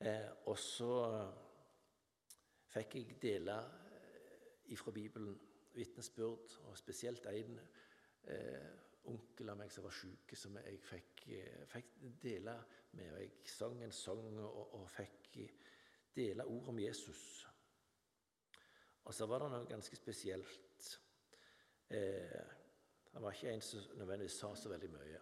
eh, 0.00 0.30
og 0.50 0.56
så 0.58 0.94
fikk 2.72 2.96
jeg 2.98 3.18
dele 3.22 3.54
eh, 3.54 4.72
ifra 4.74 4.90
Bibelen 4.90 5.36
vitnesbyrd, 5.76 6.58
og 6.66 6.78
spesielt 6.78 7.26
en 7.30 7.58
eh, 8.32 8.68
onkel 9.06 9.52
av 9.52 9.58
meg 9.60 9.70
som 9.72 9.86
var 9.86 9.94
syk, 9.94 10.34
som 10.38 10.56
jeg 10.62 10.80
fikk, 10.82 11.26
eh, 11.36 11.64
fikk, 11.70 11.92
dele 12.22 12.56
med. 12.96 13.12
Og 13.12 13.20
jeg 13.22 13.52
sang 13.52 13.82
en 13.84 13.94
sang 13.94 14.40
og, 14.42 14.74
og 14.80 14.88
fikk 14.90 15.38
dele 16.16 16.46
ord 16.48 16.72
om 16.72 16.80
Jesus. 16.80 17.46
Og 19.06 19.14
så 19.14 19.26
var 19.30 19.44
det 19.44 19.52
noe 19.52 19.68
ganske 19.70 19.96
spesielt. 19.96 20.88
Eh, 21.94 22.54
han 23.12 23.22
var 23.22 23.36
ikke 23.36 23.52
en 23.54 23.62
som 23.64 23.84
nødvendigvis 23.96 24.40
sa 24.42 24.54
så 24.58 24.72
veldig 24.72 24.90
mye. 24.92 25.20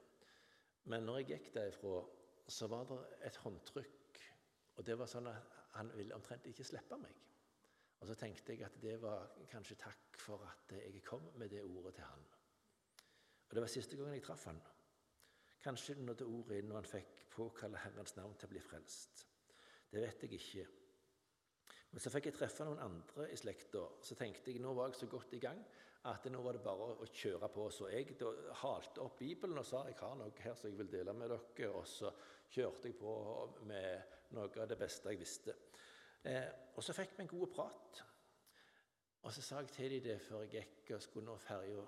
Men 0.91 1.05
når 1.05 1.21
jeg 1.21 1.29
gikk 1.35 1.53
derifra, 1.55 2.01
så 2.49 2.69
var 2.69 2.89
det 2.89 3.01
et 3.29 3.37
håndtrykk. 3.45 4.23
Og 4.77 4.87
det 4.87 4.97
var 4.99 5.09
sånn 5.09 5.29
at 5.31 5.53
han 5.77 5.93
ville 5.97 6.17
omtrent 6.17 6.47
ikke 6.49 6.67
slippe 6.67 6.99
meg. 7.01 7.21
Og 8.05 8.09
så 8.11 8.19
tenkte 8.21 8.53
jeg 8.53 8.67
at 8.67 8.75
det 8.83 8.99
var 9.01 9.31
kanskje 9.49 9.79
takk 9.81 10.19
for 10.21 10.43
at 10.45 10.73
jeg 10.77 11.01
kom 11.07 11.23
med 11.41 11.49
det 11.49 11.63
ordet 11.65 11.95
til 11.97 12.05
han. 12.05 12.25
Og 13.49 13.55
Det 13.57 13.63
var 13.63 13.71
siste 13.73 13.97
gangen 13.97 14.13
jeg 14.13 14.25
traff 14.27 14.45
han. 14.45 14.61
Kanskje 15.65 15.95
det 15.97 16.05
nådde 16.05 16.27
ordet 16.29 16.59
inn 16.61 16.69
når 16.69 16.83
han 16.83 16.91
fikk 16.91 17.23
påkalle 17.33 17.81
Herrens 17.81 18.13
navn 18.19 18.37
til 18.37 18.51
å 18.51 18.53
bli 18.53 18.61
frelst. 18.61 19.25
Det 19.89 20.05
vet 20.05 20.27
jeg 20.27 20.37
ikke. 20.37 20.67
Men 21.95 22.05
så 22.05 22.13
fikk 22.13 22.29
jeg 22.29 22.37
treffe 22.37 22.69
noen 22.69 22.85
andre 22.85 23.31
i 23.33 23.41
slekta. 23.41 23.87
Så 24.05 24.21
tenkte 24.21 24.53
jeg 24.53 24.61
nå 24.61 24.77
var 24.77 24.93
jeg 24.93 25.01
så 25.01 25.09
godt 25.09 25.33
i 25.39 25.41
gang 25.41 25.65
at 26.11 26.29
nå 26.29 26.45
var 26.45 26.59
det 26.59 26.65
bare 26.67 26.93
å 27.01 27.09
kjøre 27.09 27.49
på. 27.57 27.71
Så 27.73 27.89
jeg 27.89 28.19
da 28.21 28.35
halte 28.67 29.01
opp 29.01 29.17
Bibelen 29.23 29.65
og 29.65 29.65
sa 29.65 29.87
jeg 29.89 29.97
har 30.03 30.19
noe 30.21 30.45
her 30.45 30.61
som 30.61 30.69
jeg 30.69 30.77
vil 30.83 30.93
dele 30.93 31.17
med 31.17 31.33
dere. 31.33 31.73
Og 31.73 31.89
så 31.89 32.13
kjørte 32.53 32.93
jeg 32.93 33.01
på 33.01 33.15
med 33.65 34.19
noe 34.37 34.53
av 34.61 34.69
det 34.69 34.77
beste 34.77 35.09
jeg 35.09 35.25
visste. 35.25 35.57
Eh, 36.25 36.49
og 36.75 36.85
så 36.85 36.93
fikk 36.97 37.19
vi 37.19 37.23
en 37.23 37.29
god 37.29 37.47
prat. 37.53 38.05
Og 39.25 39.33
så 39.33 39.43
sa 39.43 39.61
jeg 39.61 39.69
til 39.73 39.91
dem 39.91 40.03
det 40.05 40.21
før 40.21 40.43
jeg 40.45 40.51
gikk 40.51 40.95
og 40.97 41.03
skulle 41.03 41.27
nå 41.27 41.37
ferja 41.41 41.85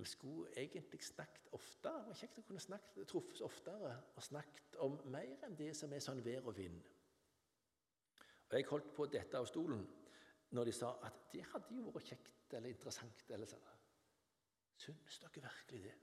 Vi 0.00 0.04
skulle 0.04 0.52
egentlig 0.56 1.04
snakket 1.04 1.48
oftere. 1.52 1.98
Det 1.98 2.08
var 2.08 2.16
kjekt 2.16 2.38
å 2.38 2.42
kunne 2.48 2.60
snakket, 2.60 3.08
truffes 3.08 3.40
oftere 3.44 3.90
og 4.16 4.22
snakket 4.24 4.78
om 4.80 4.96
mer 5.12 5.44
enn 5.44 5.56
det 5.58 5.74
som 5.76 5.92
er 5.92 6.00
sånn 6.00 6.22
vær 6.24 6.48
og 6.48 6.56
vind. 6.56 6.80
Og 8.48 8.54
Jeg 8.56 8.68
holdt 8.70 8.94
på 8.96 9.06
dette 9.12 9.36
av 9.38 9.48
stolen 9.48 9.84
når 10.56 10.64
de 10.64 10.72
sa 10.72 10.94
at 11.04 11.18
det 11.32 11.44
hadde 11.52 11.76
jo 11.76 11.92
vært 11.92 12.14
kjekt 12.14 12.54
eller 12.56 12.72
interessant. 12.72 13.24
eller 13.30 13.46
sånn. 13.46 13.68
Syns 14.80 15.20
dere 15.20 15.44
virkelig 15.44 15.82
det? 15.84 15.94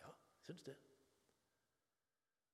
Ja, 0.00 0.14
syns 0.40 0.64
det. 0.64 0.78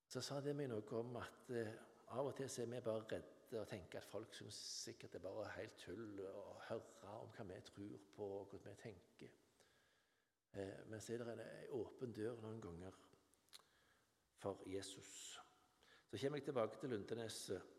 Så 0.09 0.21
sa 0.25 0.41
det 0.41 0.57
meg 0.57 0.69
noe 0.73 0.99
om 0.99 1.17
at 1.23 1.51
eh, 1.55 1.73
av 2.17 2.31
og 2.31 2.37
til 2.37 2.49
så 2.51 2.63
er 2.63 2.71
vi 2.73 2.81
bare 2.85 3.05
redde 3.13 3.61
og 3.61 3.69
tenker 3.69 4.01
at 4.01 4.09
folk 4.09 4.35
syns 4.35 4.57
sikkert 4.85 5.13
det 5.17 5.23
bare 5.25 5.45
er 5.47 5.57
helt 5.59 5.77
tull 5.83 6.23
å 6.25 6.45
høre 6.69 7.19
om 7.19 7.33
hva 7.35 7.47
vi 7.51 7.61
tror 7.69 8.07
på 8.17 8.29
og 8.39 8.53
hva 8.53 8.61
vi 8.65 8.75
tenker. 8.83 9.35
Eh, 10.53 10.85
men 10.89 11.01
så 11.01 11.15
er 11.15 11.25
det 11.25 11.35
en 11.35 11.75
åpen 11.81 12.15
dør 12.17 12.41
noen 12.45 12.61
ganger 12.65 12.97
for 14.41 14.65
Jesus. 14.67 15.13
Så 16.09 16.17
kommer 16.17 16.39
jeg 16.39 16.49
tilbake 16.49 16.81
til 16.81 16.95
Lundeneset 16.95 17.75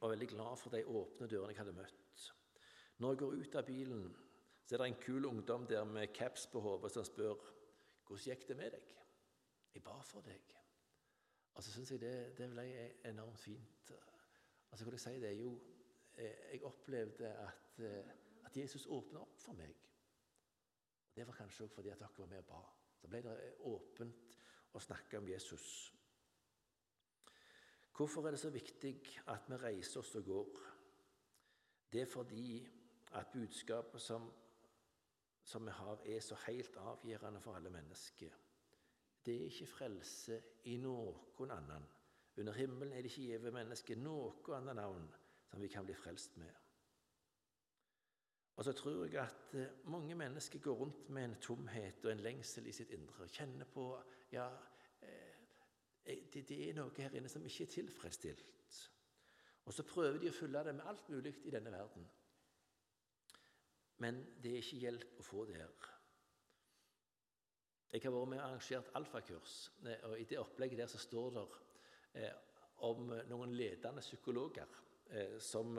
og 0.00 0.08
er 0.08 0.12
veldig 0.16 0.28
glad 0.28 0.58
for 0.60 0.74
de 0.74 0.82
åpne 0.84 1.28
dørene 1.30 1.54
jeg 1.54 1.60
hadde 1.62 1.76
møtt. 1.76 2.26
Når 2.98 3.12
jeg 3.12 3.18
går 3.22 3.34
ut 3.40 3.56
av 3.60 3.66
bilen, 3.66 4.04
så 4.66 4.74
er 4.74 4.82
det 4.82 4.86
en 4.90 5.00
kul 5.00 5.26
ungdom 5.28 5.66
der 5.66 5.84
med 5.84 6.12
caps 6.16 6.46
på 6.50 6.60
hodet 6.60 6.92
som 6.92 7.04
spør 7.04 7.38
hvordan 8.06 8.24
gikk 8.24 8.48
det 8.48 8.56
med 8.56 8.74
deg. 8.74 8.94
Jeg 9.74 9.84
ba 9.84 10.00
for 10.02 10.24
deg. 10.26 10.55
Og 11.56 11.64
så 11.64 11.72
syns 11.72 11.90
jeg 11.90 12.00
det, 12.00 12.14
det, 12.36 12.50
ble 12.52 12.66
enormt 13.08 13.40
fint. 13.40 13.92
Altså, 14.70 14.84
hva 14.84 14.92
du 14.92 15.00
si, 15.00 15.14
det 15.20 15.30
er 15.30 15.38
jo, 15.40 15.54
eh, 16.14 16.52
Jeg 16.52 16.64
opplevde 16.68 17.28
at, 17.28 17.80
eh, 17.80 18.10
at 18.44 18.56
Jesus 18.56 18.86
åpna 18.86 19.22
opp 19.24 19.40
for 19.40 19.56
meg. 19.56 19.74
Det 21.16 21.26
var 21.26 21.32
kanskje 21.32 21.64
også 21.64 21.74
fordi 21.74 21.88
at 21.88 21.98
dere 21.98 22.18
var 22.18 22.26
med 22.26 22.38
og 22.38 22.46
ba. 22.46 22.60
Så 23.00 23.08
ble 23.08 23.22
det 23.24 23.54
åpent 23.64 24.36
å 24.76 24.80
snakke 24.80 25.18
om 25.18 25.28
Jesus. 25.28 25.92
Hvorfor 27.96 28.26
er 28.26 28.30
det 28.36 28.40
så 28.40 28.50
viktig 28.52 28.94
at 29.32 29.48
vi 29.48 29.56
reiser 29.56 30.00
oss 30.00 30.14
og 30.20 30.24
går? 30.24 30.58
Det 31.92 32.02
er 32.02 32.10
fordi 32.12 32.66
at 33.16 33.32
budskapet 33.32 34.02
som, 34.02 34.28
som 35.44 35.64
vi 35.64 35.72
har, 35.72 36.02
er 36.04 36.20
så 36.20 36.36
helt 36.46 36.76
avgjørende 36.76 37.40
for 37.40 37.56
alle 37.56 37.70
mennesker. 37.70 38.36
Det 39.26 39.34
er 39.34 39.48
ikke 39.50 39.66
frelse 39.66 40.36
i 40.70 40.76
noen 40.78 41.50
annen. 41.50 41.86
Under 42.38 42.54
himmelen 42.54 42.92
er 42.92 43.02
det 43.02 43.10
ikke 43.10 43.32
gitt 43.32 43.48
mennesket 43.50 43.98
noe 43.98 44.54
annet 44.54 44.78
navn 44.78 45.08
som 45.50 45.62
vi 45.62 45.70
kan 45.72 45.86
bli 45.88 45.96
frelst 45.98 46.36
med. 46.38 46.52
Og 48.56 48.64
så 48.64 48.72
tror 48.72 49.04
jeg 49.04 49.20
at 49.20 49.54
eh, 49.54 49.72
mange 49.84 50.14
mennesker 50.14 50.58
går 50.58 50.74
rundt 50.74 51.08
med 51.10 51.24
en 51.24 51.40
tomhet 51.40 52.04
og 52.04 52.12
en 52.12 52.22
lengsel 52.24 52.66
i 52.66 52.72
sitt 52.72 52.90
indre. 52.96 53.28
Kjenner 53.28 53.68
på 53.68 53.88
ja, 54.32 54.46
eh, 55.02 55.34
eh, 56.04 56.22
det, 56.32 56.46
det 56.48 56.60
er 56.68 56.78
noe 56.78 56.94
her 56.96 57.18
inne 57.18 57.28
som 57.28 57.44
ikke 57.44 57.66
er 57.66 57.74
tilfredsstilt. 57.74 58.80
Og 59.66 59.74
så 59.74 59.82
prøver 59.82 60.22
de 60.22 60.30
å 60.30 60.36
fylle 60.38 60.62
det 60.64 60.76
med 60.78 60.86
alt 60.86 61.10
mulig 61.10 61.34
i 61.44 61.52
denne 61.52 61.72
verden. 61.74 62.06
Men 63.98 64.22
det 64.42 64.54
er 64.54 64.62
ikke 64.62 64.82
hjelp 64.86 65.20
å 65.20 65.26
få 65.26 65.44
der. 65.50 65.95
Jeg 67.92 68.02
har 68.02 68.12
vært 68.12 68.28
med 68.32 68.40
og 68.40 68.48
arrangert 68.48 68.90
alfakurs, 68.98 69.54
eh, 69.86 70.02
og 70.08 70.18
i 70.20 70.26
det 70.26 70.40
opplegget 70.40 70.82
der 70.82 70.90
så 70.90 70.98
står 70.98 71.30
det 71.36 71.44
eh, 72.22 72.32
om 72.86 73.12
noen 73.30 73.54
ledende 73.54 74.02
psykologer 74.02 74.66
eh, 75.10 75.38
som, 75.38 75.78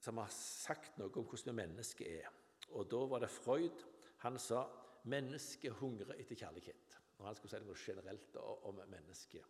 som, 0.00 0.18
har 0.22 0.32
sagt 0.32 0.98
noe 0.98 1.12
om 1.12 1.28
hvordan 1.28 1.52
vi 1.52 1.60
mennesker 1.60 2.14
er. 2.22 2.32
Og 2.72 2.88
Da 2.90 3.04
var 3.06 3.20
det 3.20 3.30
Freud. 3.30 3.84
Han 4.24 4.38
sa 4.38 4.64
mennesket 5.04 5.76
hungrer 5.78 6.16
etter 6.18 6.36
kjærlighet. 6.36 6.96
Når 7.18 7.26
han 7.26 7.36
skulle 7.36 7.52
si 7.52 7.64
noe 7.64 7.78
generelt 7.78 8.36
om 8.40 8.80
mennesket. 8.88 9.44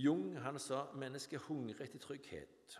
Jung 0.00 0.36
han 0.40 0.58
sa 0.58 0.86
mennesket 0.96 1.48
hungrer 1.48 1.84
etter 1.84 2.00
trygghet. 2.00 2.78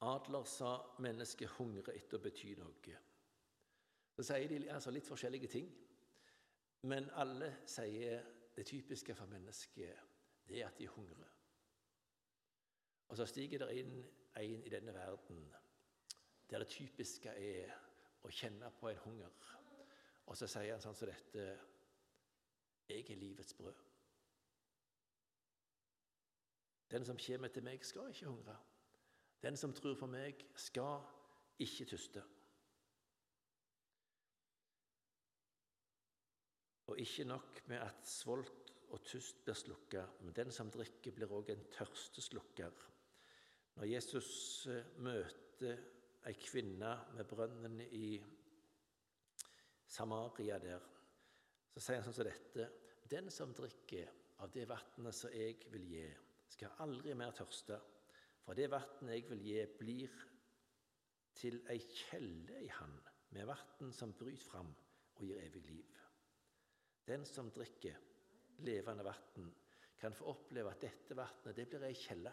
Adler 0.00 0.44
sa 0.46 0.76
mennesket 1.02 1.56
hungrer 1.58 1.94
etter 1.94 2.18
å 2.18 2.22
bety 2.22 2.54
noe. 2.58 2.96
Så 4.14 4.26
sier 4.26 4.50
de 4.50 4.70
altså 4.74 4.90
litt 4.94 5.06
forskjellige 5.06 5.50
ting, 5.50 5.68
men 6.82 7.10
alle 7.10 7.50
sier 7.66 8.24
det 8.56 8.66
typiske 8.66 9.14
for 9.14 9.26
mennesket 9.26 9.98
det 10.48 10.62
er 10.62 10.68
at 10.68 10.78
de 10.78 10.86
hungrer. 10.88 11.34
Og 13.08 13.16
så 13.16 13.26
stiger 13.26 13.58
det 13.64 13.74
inn 13.80 13.98
en 14.38 14.62
i 14.64 14.70
denne 14.72 14.94
verden 14.94 15.42
der 16.48 16.62
det 16.62 16.68
typiske 16.72 17.28
er 17.30 17.74
å 18.24 18.30
kjenne 18.32 18.70
på 18.80 18.88
en 18.88 19.02
hunger. 19.04 19.34
Og 20.28 20.36
så 20.36 20.48
sier 20.48 20.72
han 20.72 20.82
sånn 20.82 20.96
som 20.96 21.10
dette 21.10 21.48
Jeg 22.88 23.04
er 23.10 23.20
livets 23.20 23.52
brød. 23.54 23.84
Den 26.88 27.04
som 27.04 27.18
kommer 27.20 27.48
til 27.52 27.64
meg, 27.64 27.84
skal 27.84 28.08
ikke 28.08 28.30
hungre. 28.30 28.56
Den 29.42 29.56
som 29.56 29.74
tror 29.76 29.98
på 30.00 30.06
meg, 30.08 30.40
skal 30.56 31.02
ikke 31.60 31.84
tyste. 31.84 32.22
Og 36.88 37.00
ikke 37.00 37.26
nok 37.28 37.60
med 37.68 37.82
at 37.84 38.06
svolt 38.08 38.72
og 38.88 39.02
tyst 39.04 39.42
blir 39.44 39.56
slukka, 39.58 40.04
men 40.24 40.36
den 40.36 40.52
som 40.54 40.70
drikker, 40.72 41.12
blir 41.12 41.32
òg 41.36 41.50
en 41.52 41.66
tørsteslukker. 41.74 42.78
Når 43.76 43.90
Jesus 43.90 44.30
eh, 44.72 44.86
møter 45.04 45.82
ei 46.28 46.34
kvinne 46.40 46.94
med 47.14 47.28
brønnen 47.28 47.80
i 47.84 48.16
Samaria 49.88 50.58
der. 50.62 50.88
Så 51.72 51.84
sier 51.84 52.00
han 52.00 52.08
sånn 52.08 52.16
som 52.16 52.28
dette.: 52.28 52.70
Den 53.08 53.30
som 53.32 53.52
drikker 53.56 54.10
av 54.44 54.50
det 54.52 54.66
vannet 54.68 55.16
som 55.16 55.32
jeg 55.32 55.60
vil 55.72 55.86
gi, 55.92 56.08
skal 56.48 56.80
aldri 56.84 57.14
mer 57.14 57.36
tørste. 57.36 57.78
For 58.44 58.56
det 58.56 58.70
vannet 58.72 59.14
jeg 59.14 59.28
vil 59.30 59.44
gi, 59.44 59.62
blir 59.78 60.18
til 61.38 61.60
ei 61.70 61.78
kjelle 61.92 62.64
i 62.64 62.68
han, 62.80 62.98
med 63.36 63.48
vann 63.48 63.92
som 63.94 64.16
bryter 64.16 64.44
fram 64.48 64.70
og 65.14 65.24
gir 65.24 65.40
evig 65.44 65.64
liv. 65.68 66.07
Den 67.08 67.24
som 67.24 67.48
drikker 67.50 67.96
levende 68.66 69.04
vann, 69.06 69.52
kan 69.98 70.14
få 70.14 70.28
oppleve 70.34 70.70
at 70.74 70.82
dette 70.82 71.16
vannet 71.16 71.56
det 71.56 71.64
blir 71.70 71.86
ei 71.88 71.94
kjelle. 71.96 72.32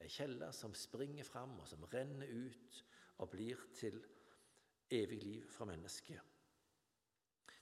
Ei 0.00 0.08
kjelle 0.10 0.48
som 0.56 0.74
springer 0.74 1.24
fram, 1.24 1.54
og 1.60 1.68
som 1.68 1.84
renner 1.92 2.26
ut 2.26 2.80
og 3.20 3.30
blir 3.30 3.60
til 3.76 4.00
evig 4.90 5.20
liv 5.22 5.46
for 5.52 5.68
mennesket. 5.70 6.20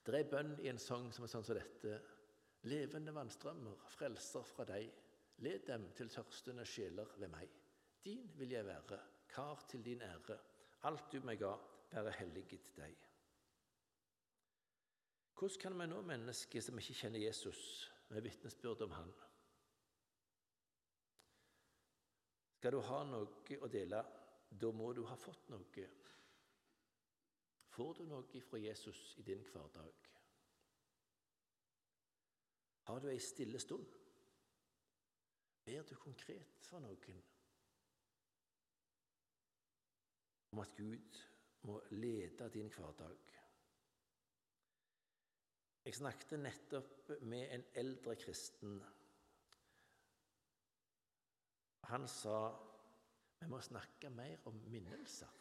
Det 0.04 0.14
er 0.14 0.22
ei 0.22 0.30
bønn 0.30 0.54
i 0.64 0.70
en 0.70 0.80
sang 0.80 1.10
som 1.12 1.26
er 1.26 1.32
sånn 1.34 1.44
som 1.44 1.58
dette. 1.58 1.98
Levende 2.70 3.12
vannstrømmer, 3.14 3.84
frelser 3.92 4.46
fra 4.48 4.64
deg. 4.70 4.88
Led 5.44 5.66
dem 5.68 5.84
til 5.98 6.08
tørstende 6.10 6.64
sjeler 6.66 7.12
ved 7.20 7.30
meg. 7.30 7.52
Din 8.02 8.24
vil 8.38 8.56
jeg 8.56 8.66
være, 8.66 8.98
kar 9.30 9.66
til 9.70 9.84
din 9.84 10.02
ære. 10.02 10.38
Alt 10.88 11.12
du 11.12 11.20
meg 11.26 11.42
ga, 11.42 11.52
være 11.92 12.16
helliget 12.22 12.72
deg. 12.78 13.07
Hvordan 15.38 15.60
kan 15.60 15.78
vi 15.78 15.86
nå 15.86 16.00
mennesker 16.02 16.62
som 16.64 16.78
ikke 16.80 16.96
kjenner 16.98 17.22
Jesus, 17.22 17.58
med 18.10 18.24
vitnesbyrd 18.26 18.80
om 18.88 18.94
Han? 18.96 19.12
Skal 22.58 22.74
du 22.74 22.80
ha 22.82 23.04
noe 23.06 23.58
å 23.62 23.70
dele, 23.70 24.00
da 24.50 24.70
må 24.74 24.90
du 24.96 25.04
ha 25.06 25.14
fått 25.14 25.46
noe. 25.52 25.84
Får 27.70 27.94
du 28.00 28.02
noe 28.10 28.42
fra 28.42 28.58
Jesus 28.58 29.14
i 29.22 29.28
din 29.30 29.46
hverdag? 29.52 30.10
Har 32.90 32.98
du 32.98 33.06
ei 33.12 33.22
stille 33.22 33.62
stund? 33.62 33.86
Ber 35.68 35.86
du 35.86 35.94
konkret 36.02 36.66
for 36.66 36.82
noen? 36.82 37.22
Om 40.50 40.66
at 40.66 40.74
Gud 40.74 41.26
må 41.68 41.78
lede 41.94 42.50
din 42.50 42.74
hverdag? 42.74 43.37
Jeg 45.88 45.96
snakket 45.96 46.40
nettopp 46.44 47.10
med 47.24 47.54
en 47.54 47.62
eldre 47.80 48.12
kristen. 48.20 48.74
Han 51.88 52.04
sa 52.12 52.34
vi 53.40 53.48
må 53.48 53.60
snakke 53.64 54.10
mer 54.12 54.44
om 54.50 54.58
minnelser. 54.68 55.32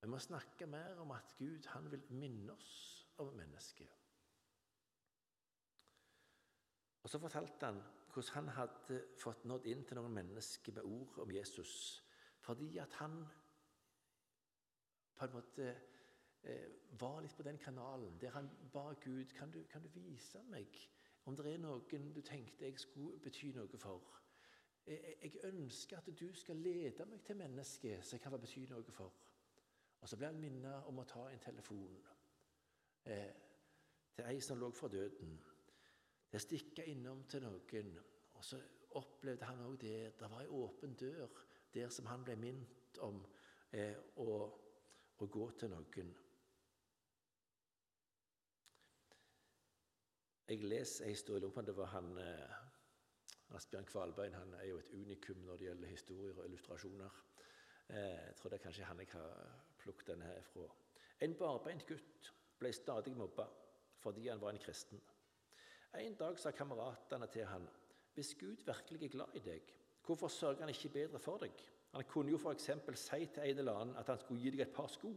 Vi 0.00 0.08
må 0.08 0.16
snakke 0.18 0.66
mer 0.66 0.96
om 1.04 1.12
at 1.12 1.36
Gud 1.36 1.68
han 1.74 1.90
vil 1.92 2.08
minne 2.16 2.56
oss 2.56 2.72
om 3.20 3.36
mennesket. 3.36 3.92
Og 7.02 7.10
Så 7.10 7.20
fortalte 7.20 7.66
han 7.66 7.82
hvordan 8.14 8.34
han 8.34 8.48
hadde 8.62 9.02
fått 9.20 9.44
nådd 9.44 9.66
inn 9.68 9.84
til 9.84 10.00
noen 10.00 10.22
mennesker 10.22 10.72
med 10.72 10.88
ord 10.88 11.18
om 11.26 11.36
Jesus, 11.36 12.00
fordi 12.40 12.78
at 12.78 12.96
han 13.02 13.26
på 15.16 15.28
en 15.28 15.36
måte 15.36 15.74
var 17.00 17.22
litt 17.22 17.36
på 17.36 17.42
den 17.46 17.58
kanalen 17.58 18.18
der 18.20 18.34
han 18.34 18.50
ba 18.72 18.92
Gud 19.00 19.32
kan 19.36 19.50
du, 19.50 19.62
kan 19.70 19.82
du 19.82 19.88
vise 19.94 20.42
meg 20.50 20.76
om 21.24 21.36
det 21.36 21.46
er 21.54 21.62
noen 21.62 22.10
du 22.12 22.20
tenkte 22.20 22.66
jeg 22.66 22.78
skulle 22.78 23.20
bety 23.24 23.52
noe 23.56 23.78
for. 23.80 24.02
Jeg, 24.86 25.16
jeg 25.22 25.44
ønsker 25.48 25.96
at 25.98 26.10
du 26.20 26.26
skal 26.36 26.56
lede 26.60 27.06
meg 27.08 27.22
til 27.24 27.38
mennesket 27.40 28.04
som 28.04 28.18
jeg 28.18 28.24
kan 28.24 28.36
bety 28.36 28.66
noe 28.68 28.92
for. 28.92 29.14
Og 30.00 30.08
Så 30.08 30.18
ble 30.20 30.28
han 30.28 30.40
minnet 30.40 30.90
om 30.90 31.00
å 31.00 31.06
ta 31.08 31.22
en 31.30 31.40
telefon 31.40 31.96
eh, 33.08 33.30
til 34.12 34.28
ei 34.28 34.40
som 34.44 34.60
lå 34.60 34.68
for 34.76 34.92
døden. 34.92 35.38
Det 36.28 36.42
stikka 36.42 36.84
innom 36.84 37.24
til 37.30 37.46
noen. 37.46 37.94
Og 38.34 38.44
så 38.44 38.60
opplevde 39.00 39.48
han 39.48 39.64
òg 39.64 39.78
det. 39.80 39.96
Det 40.20 40.28
var 40.30 40.44
ei 40.44 40.52
åpen 40.52 40.92
dør 41.00 41.40
der 41.72 41.88
som 41.88 42.06
han 42.12 42.24
ble 42.26 42.36
minnet 42.36 43.00
om 43.00 43.22
eh, 43.72 43.96
å, 44.20 44.28
å 45.16 45.26
gå 45.26 45.48
til 45.56 45.72
noen. 45.72 46.12
Jeg 50.48 50.60
leser 50.60 51.04
en 51.04 51.10
historie 51.10 51.46
om 51.46 51.64
det 51.64 51.72
var 51.76 51.86
han 51.94 52.18
eh, 52.20 52.56
Asbjørn 53.56 53.86
Kvalbein. 53.88 54.34
Han 54.36 54.54
er 54.58 54.66
jo 54.68 54.78
et 54.78 54.90
unikum 54.92 55.38
når 55.46 55.56
det 55.56 55.66
gjelder 55.70 55.88
historier 55.88 56.36
og 56.38 56.44
illustrasjoner. 56.44 57.14
Eh, 57.88 57.96
jeg 58.26 58.34
tror 58.36 58.52
det 58.52 58.58
er 58.58 58.64
kanskje 58.66 58.84
han 58.84 59.00
jeg 59.00 59.08
har 59.14 59.54
plukket 59.80 60.10
denne 60.12 60.28
her 60.28 60.44
fra. 60.50 60.68
En 61.24 61.38
barbeint 61.40 61.86
gutt 61.88 62.30
ble 62.60 62.74
stadig 62.76 63.16
mobba 63.16 63.48
fordi 64.04 64.28
han 64.28 64.40
var 64.40 64.52
en 64.52 64.60
kristen. 64.60 65.00
En 65.96 66.20
dag 66.20 66.38
sa 66.38 66.50
kameratene 66.52 67.26
til 67.32 67.48
han, 67.48 67.64
hvis 68.14 68.34
Gud 68.36 68.66
virkelig 68.66 69.04
er 69.04 69.16
glad 69.16 69.36
i 69.40 69.44
deg, 69.48 69.74
hvorfor 70.04 70.28
sørger 70.28 70.60
han 70.60 70.68
ikke 70.74 70.92
bedre 70.92 71.18
for 71.18 71.40
deg? 71.40 71.56
Han 71.94 72.04
kunne 72.04 72.34
jo 72.34 72.36
f.eks. 72.36 72.68
si 73.00 73.26
til 73.26 73.42
en 73.48 73.58
eller 73.58 73.80
annen 73.80 73.96
at 73.96 74.12
han 74.12 74.20
skulle 74.20 74.42
gi 74.42 74.50
deg 74.50 74.66
et 74.66 74.76
par 74.76 74.92
sko. 74.92 75.14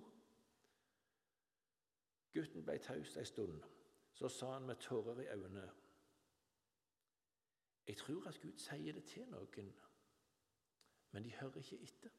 Gutten 2.31 2.63
ble 2.63 2.77
taus 2.79 3.17
en 3.17 3.25
stund 3.25 3.65
så 4.17 4.29
sa 4.29 4.53
han 4.53 4.65
med 4.65 4.75
tårer 4.75 5.19
i 5.19 5.27
øynene 5.27 5.71
Jeg 7.87 7.97
tror 7.97 8.27
at 8.27 8.39
Gud 8.41 8.57
sier 8.57 8.93
det 8.93 9.03
til 9.05 9.29
noen, 9.29 9.69
men 11.11 11.23
de 11.23 11.33
hører 11.33 11.57
ikke 11.61 11.77
etter. 11.83 12.09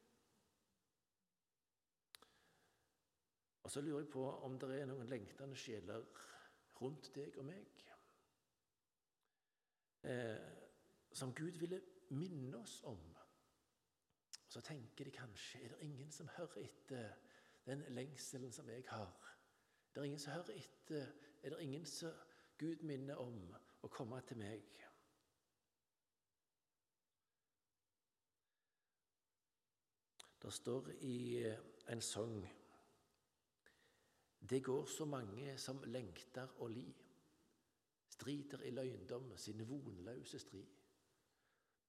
Og 3.63 3.71
så 3.71 3.81
lurer 3.81 3.99
jeg 3.99 4.09
på 4.09 4.23
om 4.31 4.55
det 4.59 4.69
er 4.79 4.87
noen 4.89 5.11
lengtende 5.11 5.55
sjeler 5.55 6.05
rundt 6.81 7.11
deg 7.15 7.35
og 7.37 7.45
meg 7.45 7.83
eh, 10.07 10.49
som 11.11 11.35
Gud 11.35 11.59
ville 11.59 11.81
minne 12.09 12.57
oss 12.57 12.79
om. 12.83 13.03
Og 14.45 14.53
så 14.53 14.61
tenker 14.61 15.05
de 15.05 15.11
kanskje 15.11 15.61
er 15.63 15.75
det 15.75 15.83
ingen 15.85 16.11
som 16.11 16.31
hører 16.37 16.63
etter 16.63 17.11
den 17.67 17.83
lengselen 17.93 18.51
som 18.55 18.69
jeg 18.69 18.87
har. 18.87 19.35
Det 19.93 19.99
er 20.01 20.07
ingen 20.07 20.19
som 20.19 20.33
hører 20.33 20.55
etter 20.55 21.11
er 21.41 21.49
det 21.49 21.61
ingen 21.63 21.85
som 21.85 22.11
Gud 22.59 22.83
minner 22.83 23.15
om 23.15 23.37
å 23.83 23.89
komme 23.91 24.19
til 24.27 24.39
meg. 24.39 24.79
Det 30.39 30.51
står 30.53 30.89
i 31.03 31.45
en 31.91 32.01
sang 32.01 32.39
Det 34.49 34.63
går 34.63 34.85
så 34.85 35.05
mange 35.05 35.57
som 35.57 35.81
lengter 35.83 36.47
og 36.63 36.71
li, 36.71 36.85
strider 38.09 38.63
i 38.63 38.71
løgndom 38.71 39.33
sin 39.37 39.67
vonløse 39.67 40.39
strid. 40.39 40.77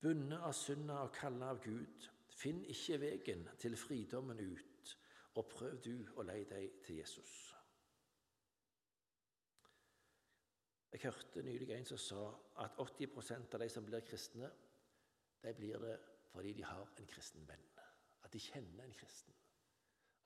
Bundet 0.00 0.42
av 0.42 0.52
synda 0.56 0.98
og 1.04 1.14
kalla 1.14 1.52
av 1.54 1.62
Gud, 1.64 2.10
finn 2.28 2.62
ikke 2.64 2.98
vegen 3.00 3.46
til 3.60 3.76
fridommen 3.76 4.40
ut, 4.40 4.96
og 5.34 5.48
prøv 5.48 5.80
du 5.84 5.94
å 6.16 6.26
leie 6.26 6.48
deg 6.50 6.82
til 6.84 7.00
Jesus. 7.00 7.59
Jeg 10.92 11.00
hørte 11.04 11.42
nylig 11.42 11.70
en 11.70 11.86
som 11.86 11.98
sa 11.98 12.22
at 12.64 12.78
80% 12.78 13.54
av 13.54 13.62
de 13.62 13.68
som 13.70 13.86
blir 13.86 14.02
kristne, 14.06 14.50
de 15.42 15.52
blir 15.54 15.78
det 15.78 15.98
fordi 16.30 16.52
de 16.52 16.64
har 16.64 16.88
en 16.98 17.06
kristen 17.06 17.46
venn. 17.48 17.62
At 18.22 18.32
de 18.32 18.40
kjenner 18.42 18.84
en 18.84 18.94
kristen. 18.94 19.34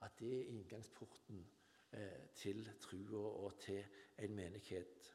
At 0.01 0.17
det 0.19 0.31
er 0.39 0.49
inngangsporten 0.53 1.45
eh, 1.93 2.27
til 2.37 2.67
trua 2.81 3.29
og 3.45 3.59
til 3.61 3.85
en 4.19 4.35
menighet. 4.37 5.13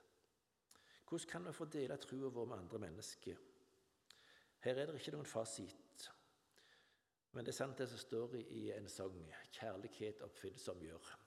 Hvordan 1.09 1.29
kan 1.29 1.45
vi 1.45 1.53
få 1.53 1.65
dele 1.65 1.97
trua 1.97 2.29
vår 2.29 2.45
med 2.45 2.57
andre 2.57 2.79
mennesker? 2.79 3.37
Her 4.59 4.75
er 4.75 4.85
det 4.85 4.99
ikke 4.99 5.15
noen 5.15 5.25
fasit. 5.29 6.09
Men 7.31 7.45
det 7.45 7.53
er 7.53 7.57
sant 7.57 7.77
det 7.77 7.89
som 7.89 8.01
står 8.01 8.35
i 8.41 8.69
en 8.73 8.89
sang 8.89 9.17
'Kjærlighet 9.51 10.21
oppfinnsom 10.21 10.81
gjør'. 10.81 11.18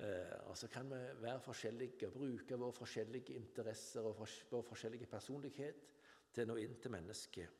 Eh, 0.00 0.48
og 0.48 0.58
så 0.58 0.68
kan 0.68 0.88
vi 0.88 0.98
være 1.22 1.40
forskjellige 1.40 2.06
og 2.08 2.12
bruke 2.12 2.56
våre 2.56 2.72
forskjellige 2.72 3.34
interesser 3.34 4.00
og 4.00 4.16
vår 4.50 4.62
forskjellige 4.62 5.06
personlighet 5.06 5.82
til 6.32 6.44
å 6.44 6.48
nå 6.48 6.56
inn 6.62 6.78
til 6.80 6.94
mennesket. 6.94 7.58